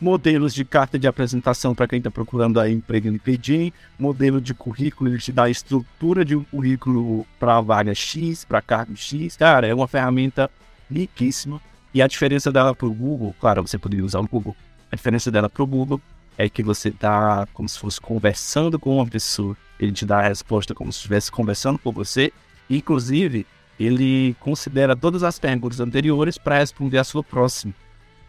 [0.00, 4.54] Modelos de carta de apresentação para quem está procurando aí emprego no LinkedIn, modelo de
[4.54, 9.36] currículo, ele te dá a estrutura de um currículo para vaga X, para cargo X.
[9.36, 10.50] Cara, é uma ferramenta
[10.90, 11.60] riquíssima.
[11.92, 14.56] E a diferença dela para o Google, claro, você poderia usar o Google.
[14.90, 16.00] A diferença dela para o Google
[16.38, 19.54] é que você está como se fosse conversando com uma pessoa.
[19.78, 22.32] Ele te dá a resposta como se estivesse conversando com você.
[22.70, 23.46] Inclusive,
[23.78, 27.74] ele considera todas as perguntas anteriores para responder a sua próxima.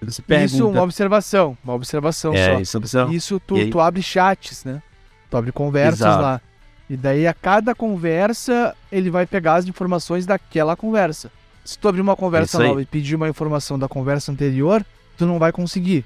[0.04, 0.54] Você pergunta.
[0.56, 2.60] Isso, uma observação, uma observação é, só.
[2.60, 4.82] isso, observa- Isso tu, tu abre chats, né?
[5.30, 6.22] Tu abre conversas Exato.
[6.22, 6.42] lá.
[6.90, 11.32] E daí a cada conversa ele vai pegar as informações daquela conversa.
[11.64, 14.84] Se tu abrir uma conversa nova e pedir uma informação da conversa anterior,
[15.18, 16.04] tu não vai conseguir.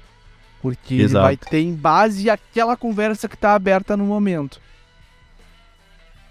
[0.60, 1.24] Porque ele Exato.
[1.24, 4.60] vai ter em base aquela conversa que tá aberta no momento.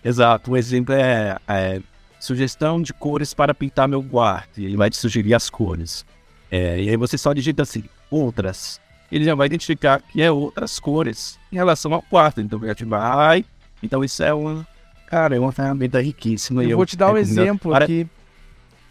[0.03, 0.51] Exato.
[0.51, 1.81] Um exemplo é, é
[2.19, 4.59] sugestão de cores para pintar meu quarto.
[4.61, 6.05] E ele vai te sugerir as cores.
[6.51, 8.79] É, e aí você só digita assim, outras.
[9.11, 12.41] Ele já vai identificar que é outras cores em relação ao quarto.
[12.41, 13.45] Então ele vai.
[13.81, 14.65] Então isso é uma.
[15.07, 16.63] Cara, é uma ferramenta riquíssima.
[16.63, 18.07] e Eu vou te dar um exemplo Pare- aqui.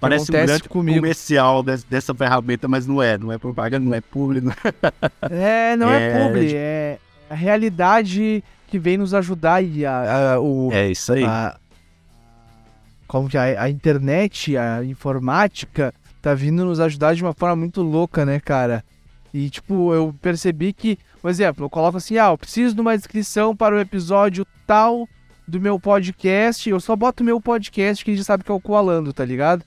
[0.01, 0.99] Parece um grande comigo.
[0.99, 3.17] comercial des- dessa ferramenta, mas não é.
[3.19, 4.49] Não é propaganda, não é público.
[5.31, 6.99] É, não é, É, publi, de- é
[7.31, 11.25] a realidade que vem nos ajudar e a, a- o, É isso aí.
[11.25, 11.57] a,
[13.07, 15.93] como que a, a internet, a informática
[16.25, 18.83] tá vindo nos ajudar de uma forma muito louca, né, cara?
[19.33, 22.97] E tipo, eu percebi que, por exemplo, eu coloco assim, ah, eu preciso de uma
[22.97, 25.07] descrição para o episódio tal
[25.47, 28.61] do meu podcast, eu só boto meu podcast que a gente sabe que é o
[28.61, 29.63] Coalando, tá ligado?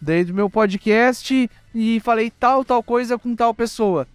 [0.00, 4.08] Daí do meu podcast e falei tal, tal coisa com tal pessoa.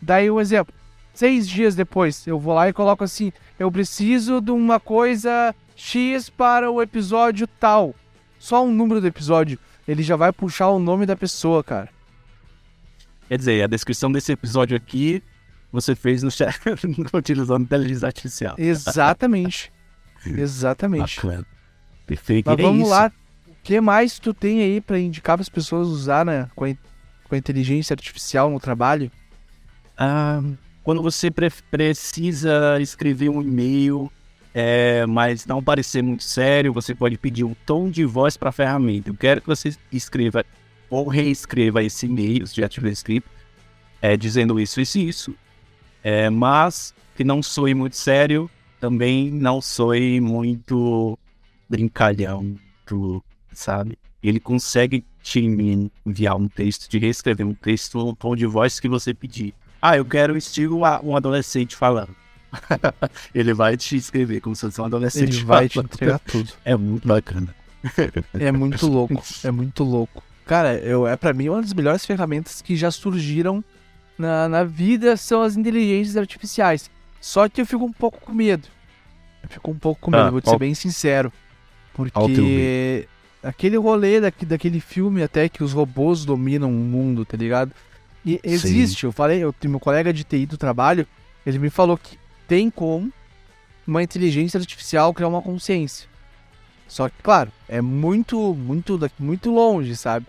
[0.00, 0.72] Daí um exemplo.
[1.12, 6.30] Seis dias depois, eu vou lá e coloco assim: eu preciso de uma coisa X
[6.30, 7.96] para o episódio tal.
[8.38, 9.58] Só um número do episódio.
[9.86, 11.88] Ele já vai puxar o nome da pessoa, cara.
[13.28, 15.22] Quer dizer, a descrição desse episódio aqui
[15.72, 16.54] você fez no chat,
[17.14, 18.54] utilizando inteligência artificial.
[18.58, 19.72] Exatamente.
[20.26, 21.16] Exatamente.
[21.16, 21.46] Bacana.
[22.06, 22.50] Perfeito.
[22.50, 22.90] Mas é vamos isso.
[22.90, 23.10] lá.
[23.48, 26.74] O que mais tu tem aí pra indicar para as pessoas usar né, com, a,
[27.28, 29.10] com a inteligência artificial no trabalho?
[29.96, 30.42] Ah,
[30.84, 34.12] quando você pre- precisa escrever um e-mail,
[34.54, 38.52] é, mas não parecer muito sério, você pode pedir um tom de voz para a
[38.52, 39.10] ferramenta.
[39.10, 40.44] Eu quero que você escreva
[40.90, 43.28] ou reescreva esse e-mail, tiver escrito,
[44.00, 45.34] é, dizendo isso, isso e isso.
[46.04, 51.18] É, mas que não soe muito sério, também não soe muito
[51.68, 53.98] brincalhão, tu- sabe?
[54.22, 58.88] Ele consegue te enviar um texto, te reescrever um texto no tom de voz que
[58.88, 59.54] você pedir.
[59.80, 62.14] Ah, eu quero estilo um adolescente falando.
[63.34, 66.52] ele vai te escrever como se fosse um adolescente Ele vai te entregar tudo.
[66.64, 67.54] É muito bacana.
[68.38, 69.22] É muito louco.
[69.42, 70.22] É muito louco.
[70.46, 73.64] Cara, eu, é para mim uma das melhores ferramentas que já surgiram
[74.18, 76.90] na, na vida são as inteligências artificiais.
[77.20, 78.68] Só que eu fico um pouco com medo.
[79.42, 81.32] Eu fico um pouco com medo, Ah, vou te ser bem sincero.
[81.94, 83.08] Teu Porque
[83.42, 87.72] aquele rolê daqui, daquele filme até que os robôs dominam o mundo, tá ligado?
[88.24, 91.06] E existe, eu falei, eu tenho meu colega de TI do trabalho,
[91.44, 92.16] ele me falou que
[92.52, 93.10] tem como
[93.86, 96.06] uma inteligência artificial criar uma consciência.
[96.86, 100.26] Só que, claro, é muito, muito, muito longe, sabe?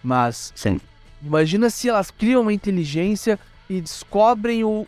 [0.00, 0.80] Mas Sim.
[1.20, 4.86] imagina se elas criam uma inteligência e descobrem o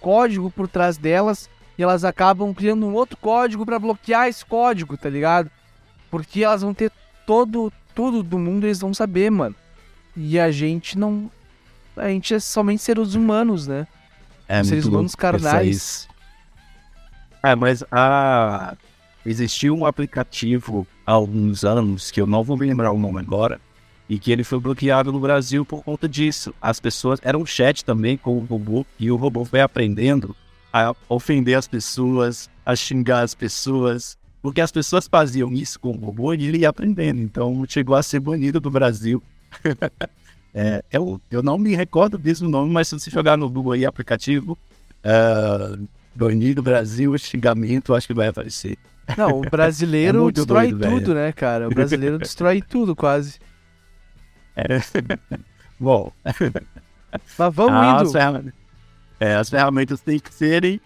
[0.00, 4.96] código por trás delas e elas acabam criando um outro código pra bloquear esse código,
[4.96, 5.48] tá ligado?
[6.10, 6.90] Porque elas vão ter
[7.24, 9.54] todo, tudo do mundo, eles vão saber, mano.
[10.16, 11.30] E a gente não.
[11.96, 13.86] A gente é somente seres humanos, né?
[14.52, 16.06] É Seres humanos carnais.
[17.42, 18.76] É, mas ah,
[19.24, 23.58] existiu um aplicativo há alguns anos, que eu não vou me lembrar o nome agora,
[24.10, 26.54] e que ele foi bloqueado no Brasil por conta disso.
[26.60, 27.18] As pessoas.
[27.22, 30.36] Era um chat também com o robô e o robô foi aprendendo
[30.70, 35.96] a ofender as pessoas, a xingar as pessoas, porque as pessoas faziam isso com o
[35.96, 37.22] robô e ele ia aprendendo.
[37.22, 39.22] Então chegou a ser banido do Brasil.
[40.54, 43.72] é, eu, eu não me recordo mesmo o nome, mas se você jogar no Google
[43.72, 44.58] aí aplicativo,
[45.04, 48.76] uh, banido Brasil, xingamento, acho que vai aparecer.
[49.16, 51.26] Não, o brasileiro é destrói doido, tudo, velho.
[51.26, 51.68] né, cara?
[51.68, 53.38] O brasileiro destrói tudo quase.
[54.54, 54.66] É.
[55.80, 56.12] Bom.
[57.38, 58.02] Mas vamos ah, indo.
[58.02, 58.54] As ferramentas,
[59.18, 60.80] é, as ferramentas têm que serem.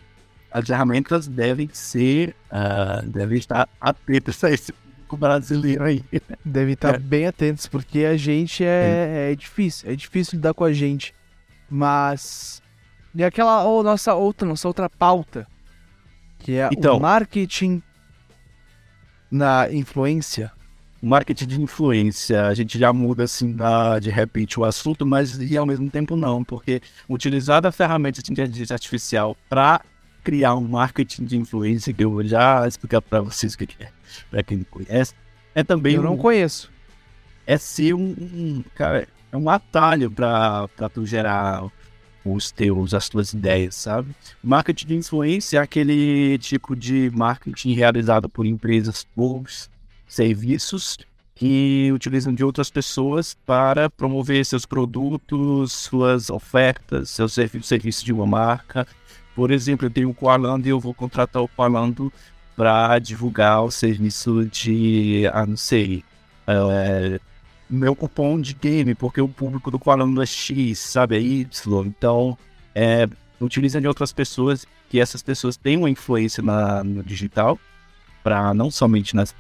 [0.50, 2.36] As ferramentas devem ser.
[2.50, 4.72] Uh, devem estar atentas a esse
[5.14, 6.02] brasileiro aí.
[6.42, 6.98] Devem estar é.
[6.98, 9.90] bem atentos, porque a gente é, é difícil.
[9.90, 11.14] É difícil lidar com a gente.
[11.68, 12.62] Mas.
[13.14, 15.46] E aquela ou nossa outra, nossa outra pauta.
[16.38, 17.82] Que é então, o marketing
[19.30, 20.52] na influência?
[21.02, 25.56] Marketing de influência, a gente já muda assim da, de repente o assunto, mas e
[25.56, 29.82] ao mesmo tempo não, porque utilizar a ferramenta de inteligência artificial para
[30.26, 33.90] criar um marketing de influência, que eu vou já explicar para vocês o que é,
[34.28, 35.14] para quem não conhece,
[35.54, 35.94] é também.
[35.94, 36.68] Eu um, não conheço.
[37.46, 41.70] É ser um, um cara, é um atalho para tu gerar
[42.24, 44.08] os teus, as tuas ideias, sabe?
[44.42, 49.44] Marketing de influência é aquele tipo de marketing realizado por empresas ou
[50.08, 50.98] serviços
[51.36, 58.26] que utilizam de outras pessoas para promover seus produtos, suas ofertas, seus serviços de uma
[58.26, 58.88] marca.
[59.36, 62.10] Por exemplo, eu tenho o Coalando e eu vou contratar o Coalando
[62.56, 66.02] para divulgar o serviço de, ah, não sei,
[66.46, 67.20] é,
[67.68, 71.16] meu cupom de game, porque o público do Qualando é X, sabe?
[71.16, 71.86] É Y.
[71.86, 72.38] Então,
[72.74, 73.06] é,
[73.38, 77.58] utiliza de outras pessoas, que essas pessoas têm uma influência na, no digital,
[78.24, 79.34] para não somente nas,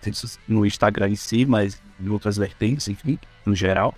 [0.46, 3.94] no Instagram em si, mas em outras vertentes, enfim, no geral,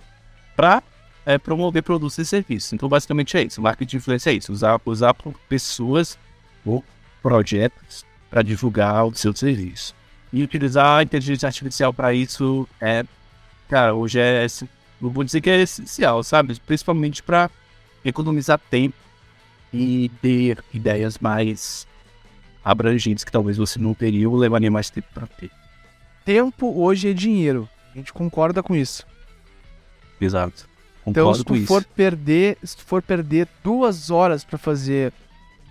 [0.55, 0.81] para
[1.25, 2.73] é, promover produtos e serviços.
[2.73, 3.61] Então, basicamente é isso.
[3.61, 4.51] Marketing de influência é isso.
[4.51, 5.15] Usar, usar
[5.47, 6.17] pessoas
[6.65, 6.83] ou
[7.21, 9.95] projetos para divulgar o seu serviço.
[10.31, 13.03] E utilizar a inteligência artificial para isso é
[13.69, 14.45] cara, hoje é,
[15.01, 16.59] eu vou dizer que é essencial, sabe?
[16.65, 17.49] Principalmente para
[18.03, 18.97] economizar tempo
[19.71, 21.87] e ter ideias mais
[22.65, 25.51] abrangentes que talvez você não teria ou levaria mais tempo para ter.
[26.25, 27.69] Tempo hoje é dinheiro.
[27.93, 29.05] A gente concorda com isso.
[30.19, 30.68] Exato.
[31.09, 31.91] Então, se tu for isso.
[31.95, 35.13] perder, se tu for perder duas horas para fazer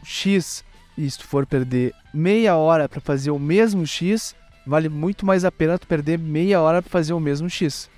[0.05, 0.64] X
[0.96, 4.35] e se tu for perder meia hora para fazer o mesmo X,
[4.66, 7.88] vale muito mais a pena tu perder meia hora para fazer o mesmo X.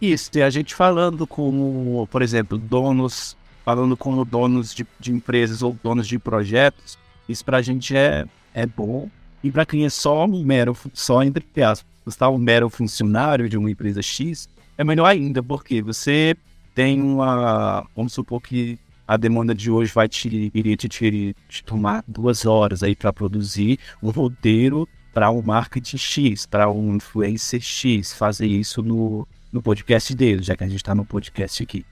[0.00, 5.62] Isso, e a gente falando com, por exemplo, donos, falando com donos de, de empresas
[5.62, 9.08] ou donos de projetos, isso para a gente é, é bom.
[9.42, 13.56] E para quem é só um mero, só entre aspas, tá, um mero funcionário de
[13.56, 16.36] uma empresa X, é melhor ainda, porque você
[16.74, 17.86] tem uma.
[17.94, 22.46] Vamos supor que a demanda de hoje vai te, iria te, te, te tomar duas
[22.46, 28.46] horas aí para produzir um roteiro para um marketing X, para um influencer X, fazer
[28.46, 31.86] isso no, no podcast dele, já que a gente está no podcast aqui.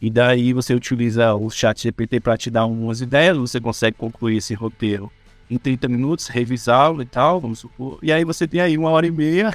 [0.00, 4.36] E daí você utiliza o chat GPT para te dar umas ideias, você consegue concluir
[4.36, 5.10] esse roteiro
[5.50, 7.98] em 30 minutos, revisá-lo e tal, vamos supor.
[8.02, 9.52] E aí você tem aí uma hora e meia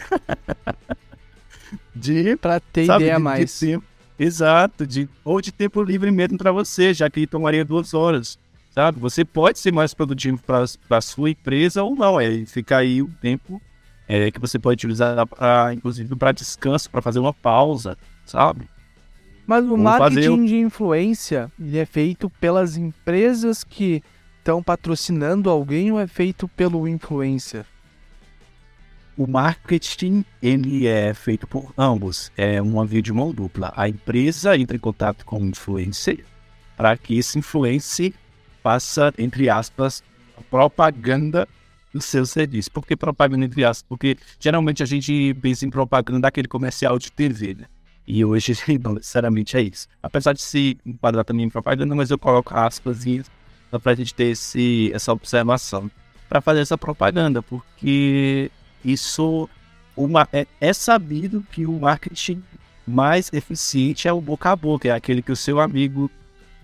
[1.95, 2.35] de...
[2.35, 3.59] Para ter sabe, ideia de, mais.
[3.59, 3.85] De tempo,
[4.17, 8.37] exato, de, ou de tempo livre mesmo para você, já que tomaria duas horas
[8.75, 8.99] sabe?
[8.99, 10.65] Você pode ser mais produtivo para
[10.97, 13.61] a sua empresa ou não, é ficar aí o tempo
[14.07, 18.67] é, que você pode utilizar, pra, inclusive, para descanso, para fazer uma pausa, sabe?
[19.47, 20.45] Mas o marketing fazer...
[20.45, 24.03] de influência ele é feito pelas empresas que
[24.39, 27.65] estão patrocinando alguém ou é feito pelo influencer?
[29.17, 33.71] O marketing ele é feito por ambos, é uma via de mão dupla.
[33.73, 36.25] A empresa entra em contato com o influencer
[36.75, 38.13] para que esse influencer
[38.61, 40.03] faça, entre aspas,
[40.49, 41.47] propaganda
[41.93, 42.69] do seu serviço.
[42.69, 43.85] Por que propaganda, entre aspas?
[43.87, 47.67] Porque geralmente a gente pensa em propaganda daquele comercial de TV, né?
[48.05, 49.87] E hoje não necessariamente é isso.
[50.03, 53.05] Apesar de se enquadrar também em propaganda, mas eu coloco aspas
[53.81, 55.89] para a gente ter esse, essa observação.
[56.27, 58.51] Para fazer essa propaganda, porque
[58.85, 59.49] isso
[59.97, 62.43] uma, é, é sabido que o marketing
[62.85, 66.09] mais eficiente é o boca a boca, é aquele que o seu amigo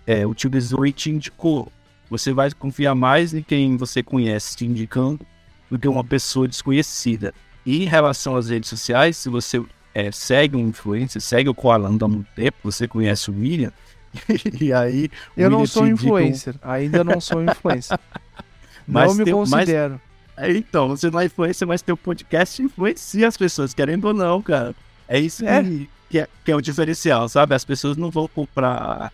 [0.06, 1.72] é, utilizou e te indicou
[2.12, 5.26] você vai confiar mais em quem você conhece te indicando
[5.70, 7.34] do que uma pessoa desconhecida.
[7.66, 9.64] E em relação às redes sociais, se você
[9.96, 13.72] é, segue um influencer, segue o Koalando há muito tempo, você conhece o William,
[14.60, 15.10] e aí.
[15.38, 16.70] Eu não sou influencer, um...
[16.70, 17.98] ainda não sou influencer.
[18.86, 19.94] mas não me tem, considero.
[19.94, 20.11] Mas...
[20.38, 24.42] É, então, você não é influencer, mas teu podcast influencia as pessoas, querendo ou não,
[24.42, 24.74] cara.
[25.08, 25.64] É isso é.
[25.64, 25.90] que.
[26.10, 27.54] que é, que é o diferencial, sabe?
[27.54, 29.12] As pessoas não vão comprar.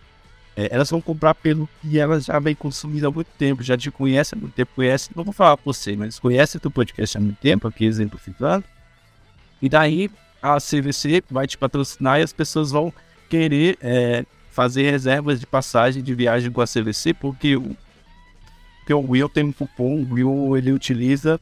[0.56, 3.90] é, elas vão comprar pelo que elas já vêm consumindo há muito tempo, já te
[3.90, 7.20] conhecem há muito tempo, conhecem, não vou falar pra você, mas conhecem o podcast há
[7.20, 8.64] muito tempo, aqui exemplificando.
[9.60, 12.92] E daí a CVC vai te patrocinar e as pessoas vão
[13.28, 17.76] querer é, fazer reservas de passagem de viagem com a CVC, porque o,
[18.88, 21.38] porque o Will tem um cupom, o Will ele utiliza.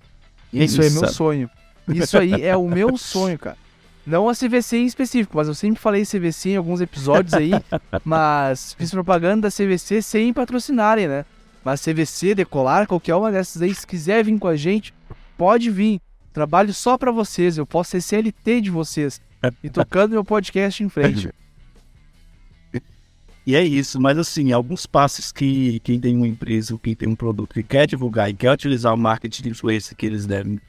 [0.53, 1.49] Isso é meu sonho.
[1.87, 3.57] Isso aí é o meu sonho, cara.
[4.05, 7.53] Não a CVC em específico, mas eu sempre falei CVC em alguns episódios aí,
[8.05, 11.25] mas fiz propaganda da CVC sem patrocinarem, né?
[11.65, 14.93] Mas CVC, Decolar, qualquer uma dessas aí, se quiser vir com a gente,
[15.39, 16.01] pode vir.
[16.33, 19.21] Trabalho só pra vocês, eu posso ser CLT de vocês.
[19.63, 21.31] E tocando meu podcast em frente.
[23.47, 27.15] E é isso, mas assim, alguns passos que quem tem uma empresa quem tem um
[27.15, 30.61] produto que quer divulgar e quer utilizar o marketing de influência que eles devem,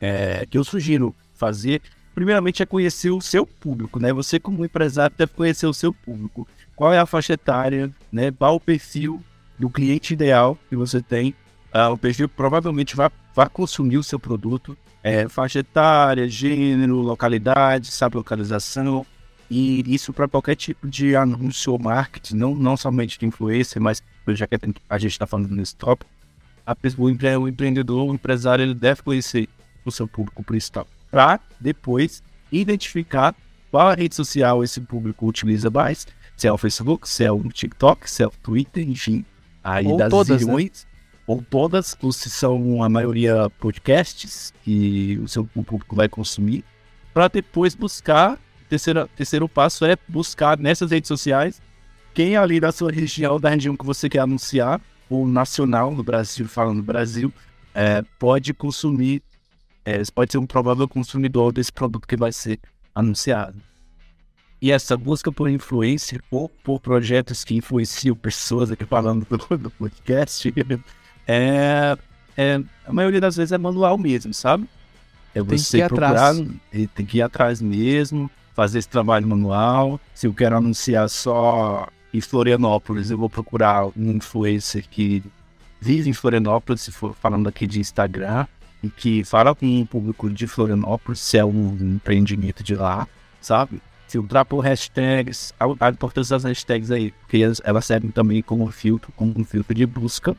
[0.00, 1.82] é, que eu sugiro fazer,
[2.14, 4.12] primeiramente é conhecer o seu público, né?
[4.12, 6.48] Você como empresário deve conhecer o seu público.
[6.74, 8.30] Qual é a faixa etária, né?
[8.32, 9.22] Qual o perfil
[9.58, 11.34] do cliente ideal que você tem.
[11.72, 14.76] Ah, o perfil provavelmente vai, vai consumir o seu produto.
[15.02, 19.06] É, faixa etária, gênero, localidade, sabe, localização.
[19.54, 24.02] E isso para qualquer tipo de anúncio ou marketing, não, não somente de influência, mas
[24.28, 24.56] já que
[24.88, 26.10] a gente está falando nesse tópico,
[26.64, 29.46] a pessoa, o, empre, o empreendedor, o empresário, ele deve conhecer
[29.84, 30.86] o seu público principal.
[31.10, 33.34] Para depois identificar
[33.70, 37.42] qual a rede social esse público utiliza mais, se é o Facebook, se é o
[37.42, 39.22] TikTok, se é o Twitter, enfim.
[39.62, 40.70] Aí Ou das todas, né?
[41.26, 46.64] ou todas, ou se são a maioria podcasts que o seu público vai consumir,
[47.12, 48.38] para depois buscar.
[48.72, 51.60] Terceiro, terceiro passo é buscar nessas redes sociais
[52.14, 54.80] quem ali da sua região, da região que você quer anunciar,
[55.10, 57.30] ou nacional no Brasil, falando do Brasil,
[57.74, 59.22] é, pode consumir,
[59.84, 62.58] é, pode ser um provável consumidor desse produto que vai ser
[62.94, 63.60] anunciado.
[64.60, 69.70] E essa busca por influência ou por projetos que influenciam pessoas aqui falando do, do
[69.70, 70.50] podcast,
[71.28, 71.94] é,
[72.38, 74.66] é, a maioria das vezes é manual mesmo, sabe?
[75.34, 76.42] É que você ir procurar, atrás.
[76.94, 80.00] tem que ir atrás mesmo, fazer esse trabalho manual.
[80.14, 85.22] Se eu quero anunciar só em Florianópolis, eu vou procurar um influencer que
[85.80, 88.46] vive em Florianópolis, se for falando aqui de Instagram,
[88.82, 93.08] e que fala com o público de Florianópolis, se é um empreendimento de lá,
[93.40, 93.80] sabe?
[94.08, 98.70] Filtrar por hashtags, a, a importância das hashtags aí, porque elas, elas servem também como
[98.70, 100.36] filtro, como um filtro de busca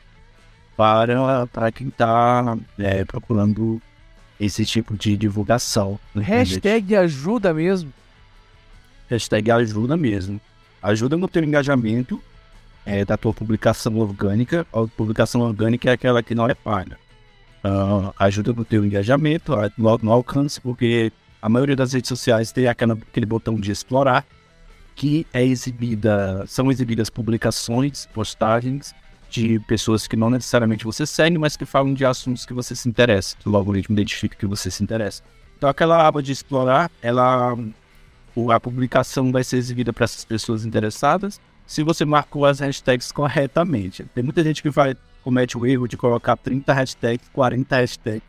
[0.76, 2.56] para, para quem está
[3.06, 3.80] procurando
[4.38, 5.98] esse tipo de divulgação.
[6.14, 6.50] internet.
[6.50, 7.92] Hashtag ajuda mesmo.
[9.08, 10.40] Hashtag ajuda mesmo.
[10.82, 12.20] Ajuda no teu engajamento
[12.84, 14.66] é, da tua publicação orgânica.
[14.72, 16.98] A publicação orgânica é aquela que não é paga.
[17.62, 22.66] Ah, ajuda no teu engajamento, no, no alcance, porque a maioria das redes sociais tem
[22.66, 24.24] aquela, aquele botão de explorar,
[24.94, 28.94] que é exibida, são exibidas publicações, postagens
[29.30, 32.88] de pessoas que não necessariamente você segue, mas que falam de assuntos que você se
[32.88, 35.22] interessa, o algoritmo identifica que você se interessa.
[35.56, 37.56] Então aquela aba de explorar, ela
[38.50, 44.04] a publicação vai ser exibida para essas pessoas interessadas se você marcou as hashtags corretamente.
[44.14, 48.22] Tem muita gente que vai, comete o erro de colocar 30 hashtags, 40 hashtags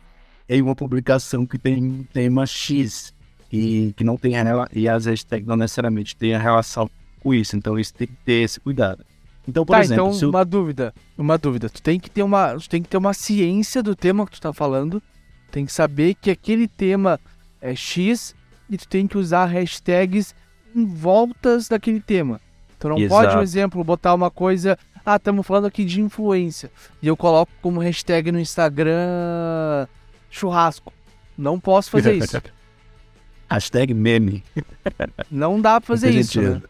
[0.48, 3.12] em uma publicação que tem um tema X
[3.52, 4.32] e que não tem
[4.72, 6.88] e as hashtags não necessariamente têm a relação
[7.20, 7.56] com isso.
[7.56, 9.04] Então isso tem que ter esse cuidado.
[9.48, 11.68] Então, por tá, exemplo, então o- uma dúvida, uma dúvida.
[11.68, 14.40] Tu tem que ter uma, tu tem que ter uma ciência do tema que tu
[14.40, 15.02] tá falando.
[15.50, 17.18] Tem que saber que aquele tema
[17.60, 18.34] é X
[18.68, 20.34] e tu tem que usar hashtags
[20.74, 22.40] em voltas daquele tema.
[22.78, 23.38] Tu não pode, Exato.
[23.38, 27.80] um exemplo, botar uma coisa, ah, estamos falando aqui de influência e eu coloco como
[27.80, 29.86] hashtag no Instagram
[30.30, 30.92] churrasco.
[31.38, 32.40] Não posso fazer isso.
[33.48, 34.42] hashtag meme.
[35.30, 36.62] Não dá pra fazer Não isso, né?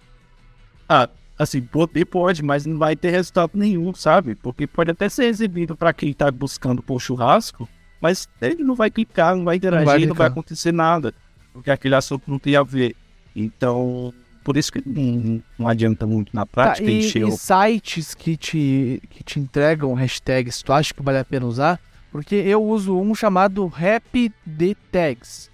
[0.89, 4.35] Ah, assim, poder pode, mas não vai ter resultado nenhum, sabe?
[4.37, 7.69] Porque pode até ser exibido para quem tá buscando por churrasco,
[8.01, 10.27] mas ele não vai clicar, não vai interagir, não vai, clicar.
[10.27, 11.13] acontecer nada,
[11.57, 12.95] porque aquele assunto não tem a ver.
[13.35, 14.13] Então,
[14.45, 17.33] por isso que não, não adianta muito na Tá, prática e, encher e o...
[17.33, 21.81] sites que te, que te entregam hashtags, tu acha que vale a pena usar?
[22.13, 25.51] Porque eu uso um chamado Rap de Tags.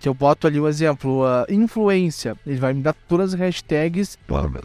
[0.00, 2.36] Que eu boto ali o exemplo, a influência.
[2.46, 4.16] Ele vai me dar todas as hashtags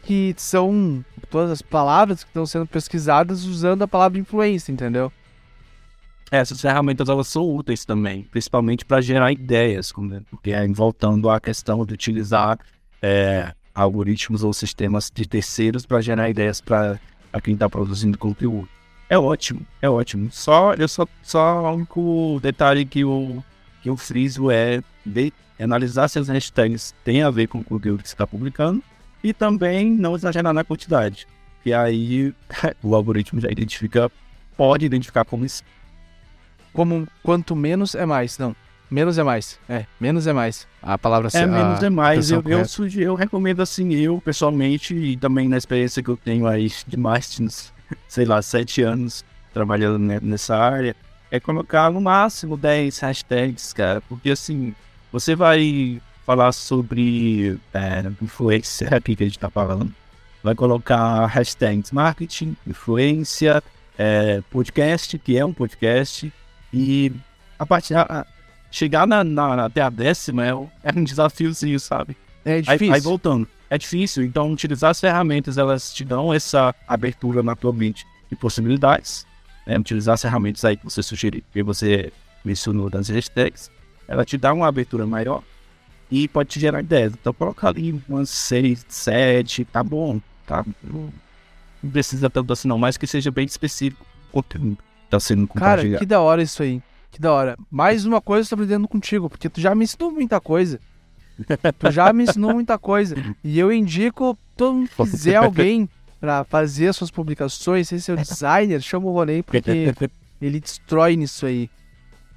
[0.04, 5.12] que são todas as palavras que estão sendo pesquisadas usando a palavra influência, entendeu?
[6.34, 11.40] Essas ferramentas elas são úteis também, principalmente para gerar ideias, como- porque é voltando à
[11.40, 12.58] questão de utilizar
[13.04, 17.00] é, algoritmos ou sistemas de terceiros para gerar ideias para
[17.44, 18.68] quem está produzindo conteúdo.
[19.08, 20.32] É ótimo, é ótimo.
[20.32, 23.44] Só eu só, só o único detalhe que eu,
[23.84, 28.02] que eu friso é ver, analisar se as hashtags têm a ver com o conteúdo
[28.02, 28.82] que você está publicando
[29.24, 31.28] e também não exagerar na quantidade.
[31.64, 32.34] E aí
[32.82, 34.12] o algoritmo já identifica,
[34.58, 35.46] pode identificar como.
[36.74, 38.56] Como quanto menos é mais, não.
[38.90, 39.60] Menos é mais.
[39.68, 40.68] É, menos é mais.
[40.82, 42.30] A palavra É, menos é mais.
[42.30, 46.46] Eu, eu, sugiro, eu recomendo assim, eu pessoalmente, e também na experiência que eu tenho
[46.46, 47.74] aí de mais de, uns,
[48.08, 50.96] sei lá, sete anos trabalhando ne- nessa área,
[51.32, 54.02] é colocar no máximo 10 hashtags, cara.
[54.02, 54.76] Porque assim,
[55.12, 59.92] você vai falar sobre é, influência aqui que a gente tá falando.
[60.44, 63.64] Vai colocar hashtags marketing, influência,
[63.98, 66.32] é, podcast, que é um podcast,
[66.74, 67.12] e
[67.60, 67.96] a partir.
[67.96, 68.26] a-
[68.72, 72.18] chegar na, na- até a décima é, um- é um desafiozinho, sabe?
[72.44, 72.94] É Aí, difícil.
[72.94, 77.72] aí voltando, é difícil, então utilizar as ferramentas, elas te dão essa abertura na tua
[77.72, 79.28] mente de possibilidades.
[79.68, 79.78] Né?
[79.78, 82.12] Utilizar as ferramentas aí que você sugeriu, que você
[82.44, 83.70] mencionou das hashtags,
[84.08, 85.44] ela te dá uma abertura maior
[86.10, 87.14] e pode te gerar ideias.
[87.14, 90.66] Então coloca ali umas seis, sete, tá bom, tá?
[90.84, 91.12] Não
[91.92, 94.80] precisa tanto assim não, mas que seja bem específico o conteúdo
[95.14, 96.00] tá sendo Cara, compartilhado.
[96.00, 96.82] que da hora isso aí.
[97.12, 97.56] Que da hora.
[97.70, 100.80] Mais uma coisa eu tô aprendendo contigo, porque tu já me ensinou muita coisa.
[101.80, 103.16] Tu já me ensinou muita coisa.
[103.44, 105.90] E eu indico, todo mundo que quiser alguém
[106.20, 109.94] pra fazer as suas publicações, se seu designer, chama o Ronei, porque
[110.42, 111.70] ele destrói nisso aí.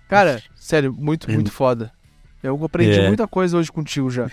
[0.08, 1.92] Cara, sério, muito, muito foda.
[2.42, 3.08] Eu aprendi É.
[3.08, 4.30] muita coisa hoje contigo já.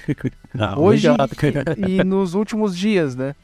[0.57, 1.75] Ah, Hoje cara.
[1.89, 3.35] e nos últimos dias, né?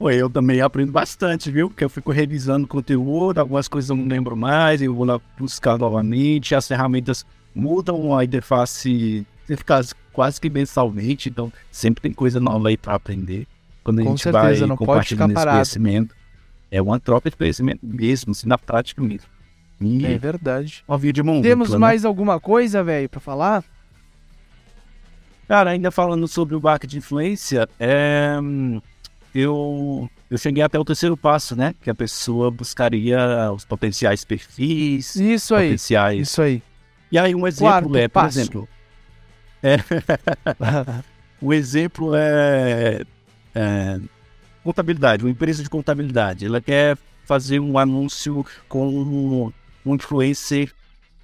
[0.00, 1.68] Eu também aprendo bastante, viu?
[1.70, 5.78] Porque eu fico revisando conteúdo, algumas coisas eu não lembro mais, eu vou lá buscar
[5.78, 7.24] novamente, as ferramentas
[7.54, 13.46] mudam a interface eficaz quase que mensalmente, então sempre tem coisa nova aí para aprender.
[13.82, 15.56] Quando a Com gente certeza, vai não pode compartilhando ficar esse parado.
[15.56, 16.14] conhecimento,
[16.70, 19.28] é uma troca de conhecimento mesmo, assim, na prática mesmo.
[19.80, 20.82] E É verdade.
[20.88, 21.86] uma via de mão Temos dupla, né?
[21.86, 23.62] mais alguma coisa, velho, pra falar?
[25.46, 28.80] Cara, ainda falando sobre o marketing de influência, é, hum,
[29.34, 31.74] eu, eu cheguei até o terceiro passo, né?
[31.82, 35.68] Que a pessoa buscaria os potenciais perfis, Isso aí.
[35.68, 36.20] potenciais.
[36.20, 36.62] Isso aí.
[37.10, 38.38] E aí um exemplo Quarto é, por passo.
[38.38, 38.68] exemplo,
[39.62, 39.76] é,
[41.40, 43.02] o exemplo é,
[43.54, 44.00] é
[44.62, 46.46] contabilidade, uma empresa de contabilidade.
[46.46, 49.52] Ela quer fazer um anúncio com um,
[49.84, 50.72] um influencer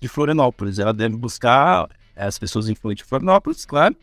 [0.00, 0.78] de Florianópolis.
[0.78, 3.96] Ela deve buscar as pessoas influentes de Florianópolis, claro.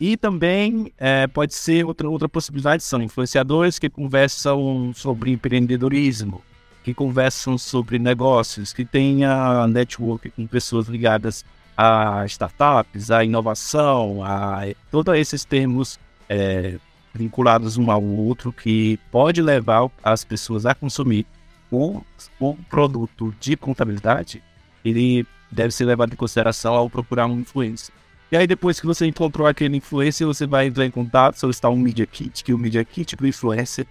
[0.00, 6.42] E também é, pode ser outra, outra possibilidade, são influenciadores que conversam sobre empreendedorismo,
[6.82, 11.44] que conversam sobre negócios, que tenha network com pessoas ligadas
[11.76, 16.78] a startups, a inovação, a todos esses termos é,
[17.12, 21.26] vinculados um ao outro que pode levar as pessoas a consumir
[21.70, 22.00] o,
[22.38, 24.42] o produto de contabilidade,
[24.82, 27.99] ele deve ser levado em consideração ao procurar um influencer.
[28.30, 31.76] E aí depois que você encontrou aquele influencer, você vai entrar em contato, solicitar um
[31.76, 33.86] Media Kit, que o Media Kit do influencer,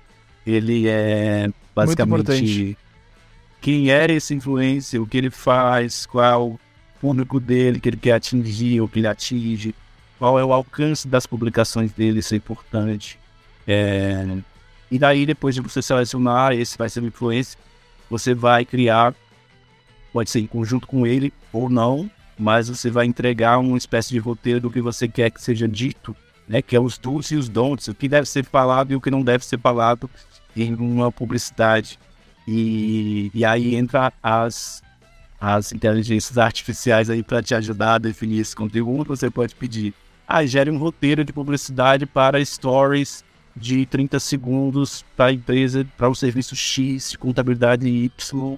[0.47, 2.77] ele é basicamente
[3.61, 6.59] quem é esse influencer, o que ele faz, qual o
[7.01, 9.75] público dele que ele quer atingir, o que ele atinge,
[10.17, 13.19] qual é o alcance das publicações dele, isso é importante.
[13.67, 14.25] É,
[14.89, 17.59] E daí, depois de você selecionar, esse vai ser o influencer,
[18.09, 19.13] você vai criar,
[20.11, 22.09] pode ser em conjunto com ele ou não,
[22.39, 26.15] mas você vai entregar uma espécie de roteiro do que você quer que seja dito,
[26.47, 26.61] né?
[26.61, 29.11] Que é os do's e os don'ts, o que deve ser falado e o que
[29.11, 30.09] não deve ser falado
[30.55, 31.99] em uma publicidade.
[32.47, 34.81] E, e aí entra as,
[35.39, 39.09] as inteligências artificiais aí para te ajudar a definir esse conteúdo.
[39.09, 39.93] Você pode pedir,
[40.25, 43.23] ah, gere um roteiro de publicidade para stories
[43.53, 48.57] de 30 segundos para a empresa, para o serviço X de contabilidade Y.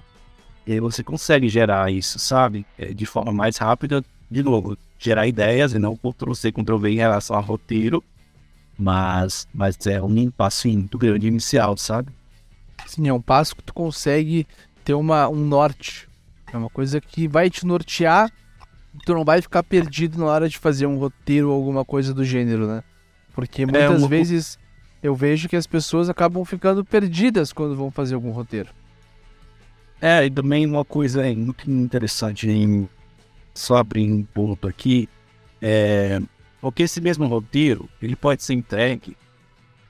[0.66, 2.64] E aí você consegue gerar isso, sabe?
[2.78, 7.36] É, de forma mais rápida, de novo, gerar ideias e não Ctrl-C, Ctrl-V em relação
[7.36, 8.02] ao roteiro.
[8.78, 12.10] Mas, mas é um passo muito grande inicial, sabe?
[12.86, 14.46] Sim, é um passo que tu consegue
[14.84, 16.08] ter uma, um norte.
[16.52, 18.30] É uma coisa que vai te nortear.
[19.04, 22.24] Tu não vai ficar perdido na hora de fazer um roteiro ou alguma coisa do
[22.24, 22.82] gênero, né?
[23.34, 24.58] Porque muitas uma- vezes
[25.02, 28.68] eu vejo que as pessoas acabam ficando perdidas quando vão fazer algum roteiro.
[30.04, 32.88] É, e também uma coisa muito interessante em
[33.54, 35.08] só abrir um ponto aqui,
[35.60, 36.20] é
[36.60, 39.16] porque esse mesmo roteiro, ele pode ser entregue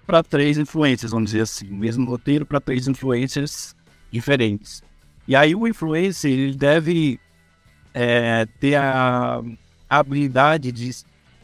[0.06, 3.74] para três influências, vamos dizer assim, o mesmo roteiro para três influências
[4.10, 4.82] diferentes.
[5.28, 7.20] E aí o influencer, ele deve
[7.94, 9.42] é, ter a
[9.88, 10.90] habilidade de,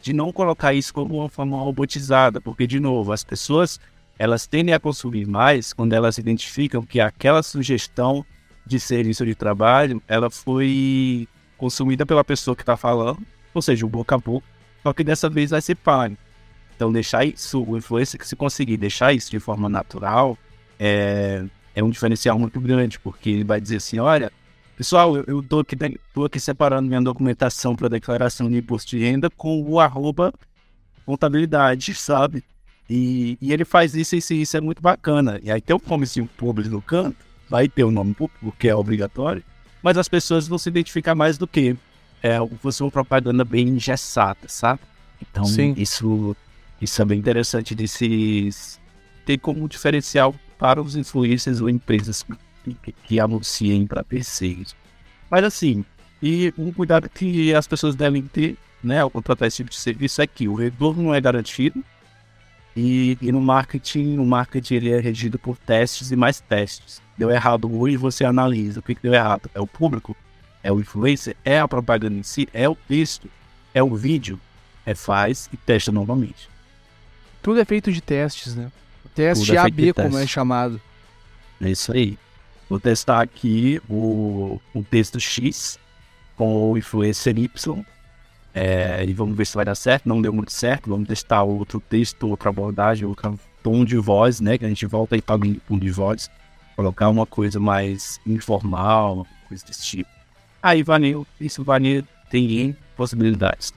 [0.01, 3.79] de não colocar isso como uma forma robotizada, porque, de novo, as pessoas,
[4.17, 8.25] elas tendem a consumir mais quando elas identificam que aquela sugestão
[8.65, 13.19] de serviço de trabalho, ela foi consumida pela pessoa que está falando,
[13.53, 14.47] ou seja, o boca a boca,
[14.83, 16.17] só que dessa vez vai ser pago.
[16.75, 20.37] Então, deixar isso, o influencer que se conseguir deixar isso de forma natural,
[20.79, 21.43] é,
[21.75, 24.31] é um diferencial muito grande, porque ele vai dizer assim: olha,
[24.77, 25.75] pessoal, eu, eu tô, aqui,
[26.13, 30.33] tô aqui separando minha documentação para declaração de imposto de renda com o arroba
[31.05, 32.43] contabilidade, sabe?
[32.89, 35.39] E, e ele faz isso e isso é muito bacana.
[35.43, 37.17] E aí tem o comecinho público no canto,
[37.49, 39.43] vai ter o nome público, que é obrigatório,
[39.81, 41.75] mas as pessoas vão se identificar mais do que
[42.21, 44.81] é, fosse uma propaganda bem engessada, sabe?
[45.21, 45.73] Então, Sim.
[45.77, 46.35] isso
[46.81, 48.49] isso é bem interessante de se
[49.25, 52.25] ter como diferencial para os influencers ou empresas
[52.63, 54.75] que, que anunciem para terceiros.
[55.29, 55.83] Mas assim,
[56.21, 60.21] e um cuidado que as pessoas devem ter né, ao contratar esse tipo de serviço
[60.21, 61.83] é que o retorno não é garantido
[62.79, 67.01] e, e, no marketing, o marketing ele é regido por testes e mais testes.
[67.17, 69.49] Deu errado hoje, você analisa o que, que deu errado.
[69.53, 70.15] É o público?
[70.63, 71.35] É o influencer?
[71.43, 72.47] É a propaganda em si?
[72.53, 73.29] É o texto?
[73.73, 74.39] É o vídeo?
[74.85, 76.49] Refaz e testa novamente.
[77.41, 78.71] Tudo é feito de testes, né?
[79.13, 80.79] Teste é AB, como é chamado.
[81.59, 82.17] É isso aí.
[82.69, 85.77] Vou testar aqui o, o texto X
[86.37, 87.85] com o influencer Y.
[88.53, 90.07] É, e vamos ver se vai dar certo.
[90.07, 90.89] Não deu muito certo.
[90.89, 94.57] Vamos testar outro texto, outra abordagem, outro tom de voz, né?
[94.57, 96.29] Que a gente volta aí para o tom de voz.
[96.75, 100.09] Colocar uma coisa mais informal, coisa desse tipo.
[100.61, 103.73] Aí, Vanil, isso, Vanil, tem possibilidades.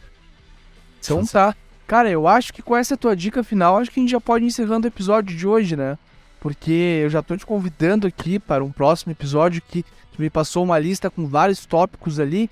[1.01, 1.55] Então tá.
[1.87, 4.45] Cara, eu acho que com essa tua dica final, acho que a gente já pode
[4.45, 5.99] ir encerrando o episódio de hoje, né?
[6.41, 9.85] Porque eu já tô te convidando aqui para um próximo episódio que
[10.19, 12.49] me passou uma lista com vários tópicos ali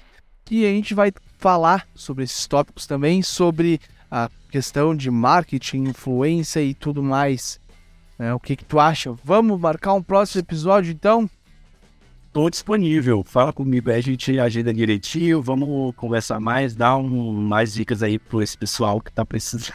[0.51, 3.81] que a gente vai falar sobre esses tópicos também, sobre
[4.11, 7.61] a questão de marketing, influência e tudo mais.
[8.19, 9.15] É, o que, que tu acha?
[9.23, 11.31] Vamos marcar um próximo episódio então?
[12.27, 13.23] Estou disponível.
[13.23, 15.41] Fala comigo aí, a gente agenda direitinho.
[15.41, 19.71] Vamos conversar mais, dar um, mais dicas aí para esse pessoal que está precisando.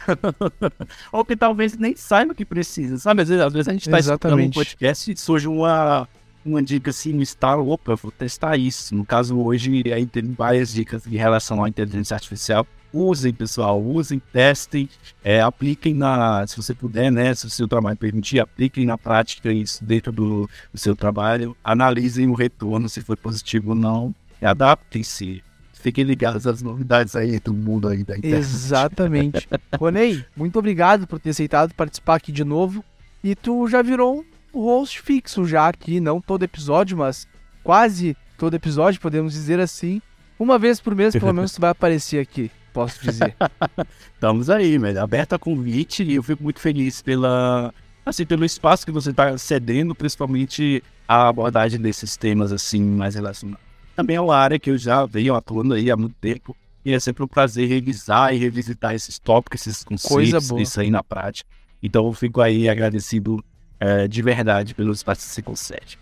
[1.10, 3.22] Ou que talvez nem saiba que precisa, sabe?
[3.22, 6.06] Às vezes, às vezes a gente está escutando um podcast e surge uma,
[6.48, 8.94] uma dica assim no estado, opa, vou testar isso.
[8.94, 14.20] No caso, hoje aí tem várias dicas em relação à inteligência artificial usem, pessoal, usem,
[14.32, 14.88] testem,
[15.22, 19.52] é, apliquem na, se você puder, né, se o seu trabalho permitir, apliquem na prática
[19.52, 25.42] isso dentro do, do seu trabalho, analisem o retorno, se foi positivo ou não, adaptem-se,
[25.74, 28.40] fiquem ligados às novidades aí do mundo aí da internet.
[28.40, 29.48] Exatamente.
[29.78, 32.84] Ronei, muito obrigado por ter aceitado participar aqui de novo,
[33.22, 34.24] e tu já virou um
[34.64, 37.26] host fixo já aqui, não todo episódio, mas
[37.62, 40.00] quase todo episódio, podemos dizer assim.
[40.38, 43.34] Uma vez por mês, pelo menos, tu vai aparecer aqui posso dizer.
[44.12, 45.00] Estamos aí, velho.
[45.00, 47.72] Aberto a convite e eu fico muito feliz pela,
[48.04, 53.64] assim, pelo espaço que você está cedendo, principalmente a abordagem desses temas assim mais relacionados.
[53.94, 56.54] Também é uma área que eu já venho atuando aí há muito tempo
[56.84, 61.02] e é sempre um prazer revisar e revisitar esses tópicos, esses conceitos, isso aí na
[61.02, 61.48] prática.
[61.82, 63.42] Então eu fico aí agradecido
[63.78, 65.98] é, de verdade pelo espaço que você concede.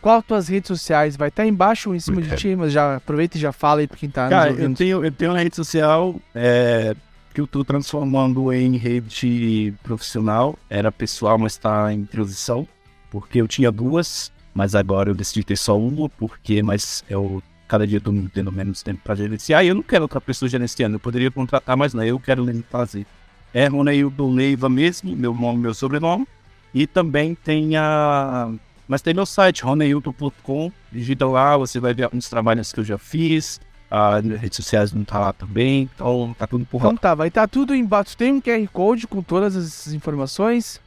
[0.00, 1.16] Qual tuas redes sociais?
[1.16, 3.80] Vai estar tá embaixo ou em cima de ti, mas já aproveita e já fala
[3.80, 4.72] aí pra quem tá Cara, nos ouvindo.
[4.72, 6.96] Eu tenho, eu tenho uma rede social é,
[7.34, 10.58] que eu tô transformando em rede profissional.
[10.70, 12.66] Era pessoal, mas tá em transição.
[13.10, 17.86] Porque eu tinha duas, mas agora eu decidi ter só uma, porque mas eu cada
[17.86, 19.64] dia tô tendo menos tempo para gerenciar.
[19.64, 20.96] E eu não quero outra pessoa gerenciando.
[20.96, 23.06] Eu poderia contratar, mas não, eu quero fazer.
[23.52, 26.26] É Roneildo Leiva mesmo, meu nome, meu sobrenome.
[26.72, 28.50] E também tem a
[28.90, 30.72] mas tem meu site, roneilton.com.
[30.90, 33.60] Digita lá, você vai ver alguns trabalhos que eu já fiz.
[33.88, 35.88] As redes sociais não tá lá também.
[35.94, 36.88] Então tá tudo por lá.
[36.88, 38.16] Então tá, vai estar tá tudo embaixo.
[38.16, 40.80] Tem um QR Code com todas as informações?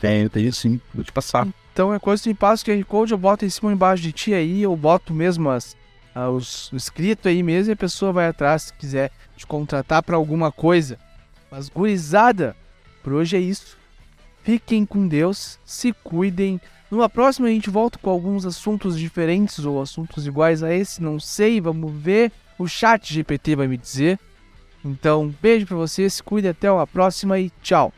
[0.00, 0.80] Tenho, tenho sim.
[0.94, 1.46] Vou te passar.
[1.74, 4.02] Então é coisa que me passa o QR Code, eu boto em cima ou embaixo
[4.02, 5.76] de ti aí, eu boto mesmo as,
[6.34, 10.16] os, o escrito aí mesmo e a pessoa vai atrás se quiser te contratar para
[10.16, 10.98] alguma coisa.
[11.50, 12.56] Mas gurizada,
[13.02, 13.76] por hoje é isso.
[14.42, 16.60] Fiquem com Deus, se cuidem.
[16.90, 21.18] Numa próxima a gente volta com alguns assuntos diferentes ou assuntos iguais a esse, não
[21.18, 22.32] sei, vamos ver.
[22.58, 24.18] O chat GPT vai me dizer.
[24.84, 27.92] Então, beijo para vocês, cuide até a próxima e tchau.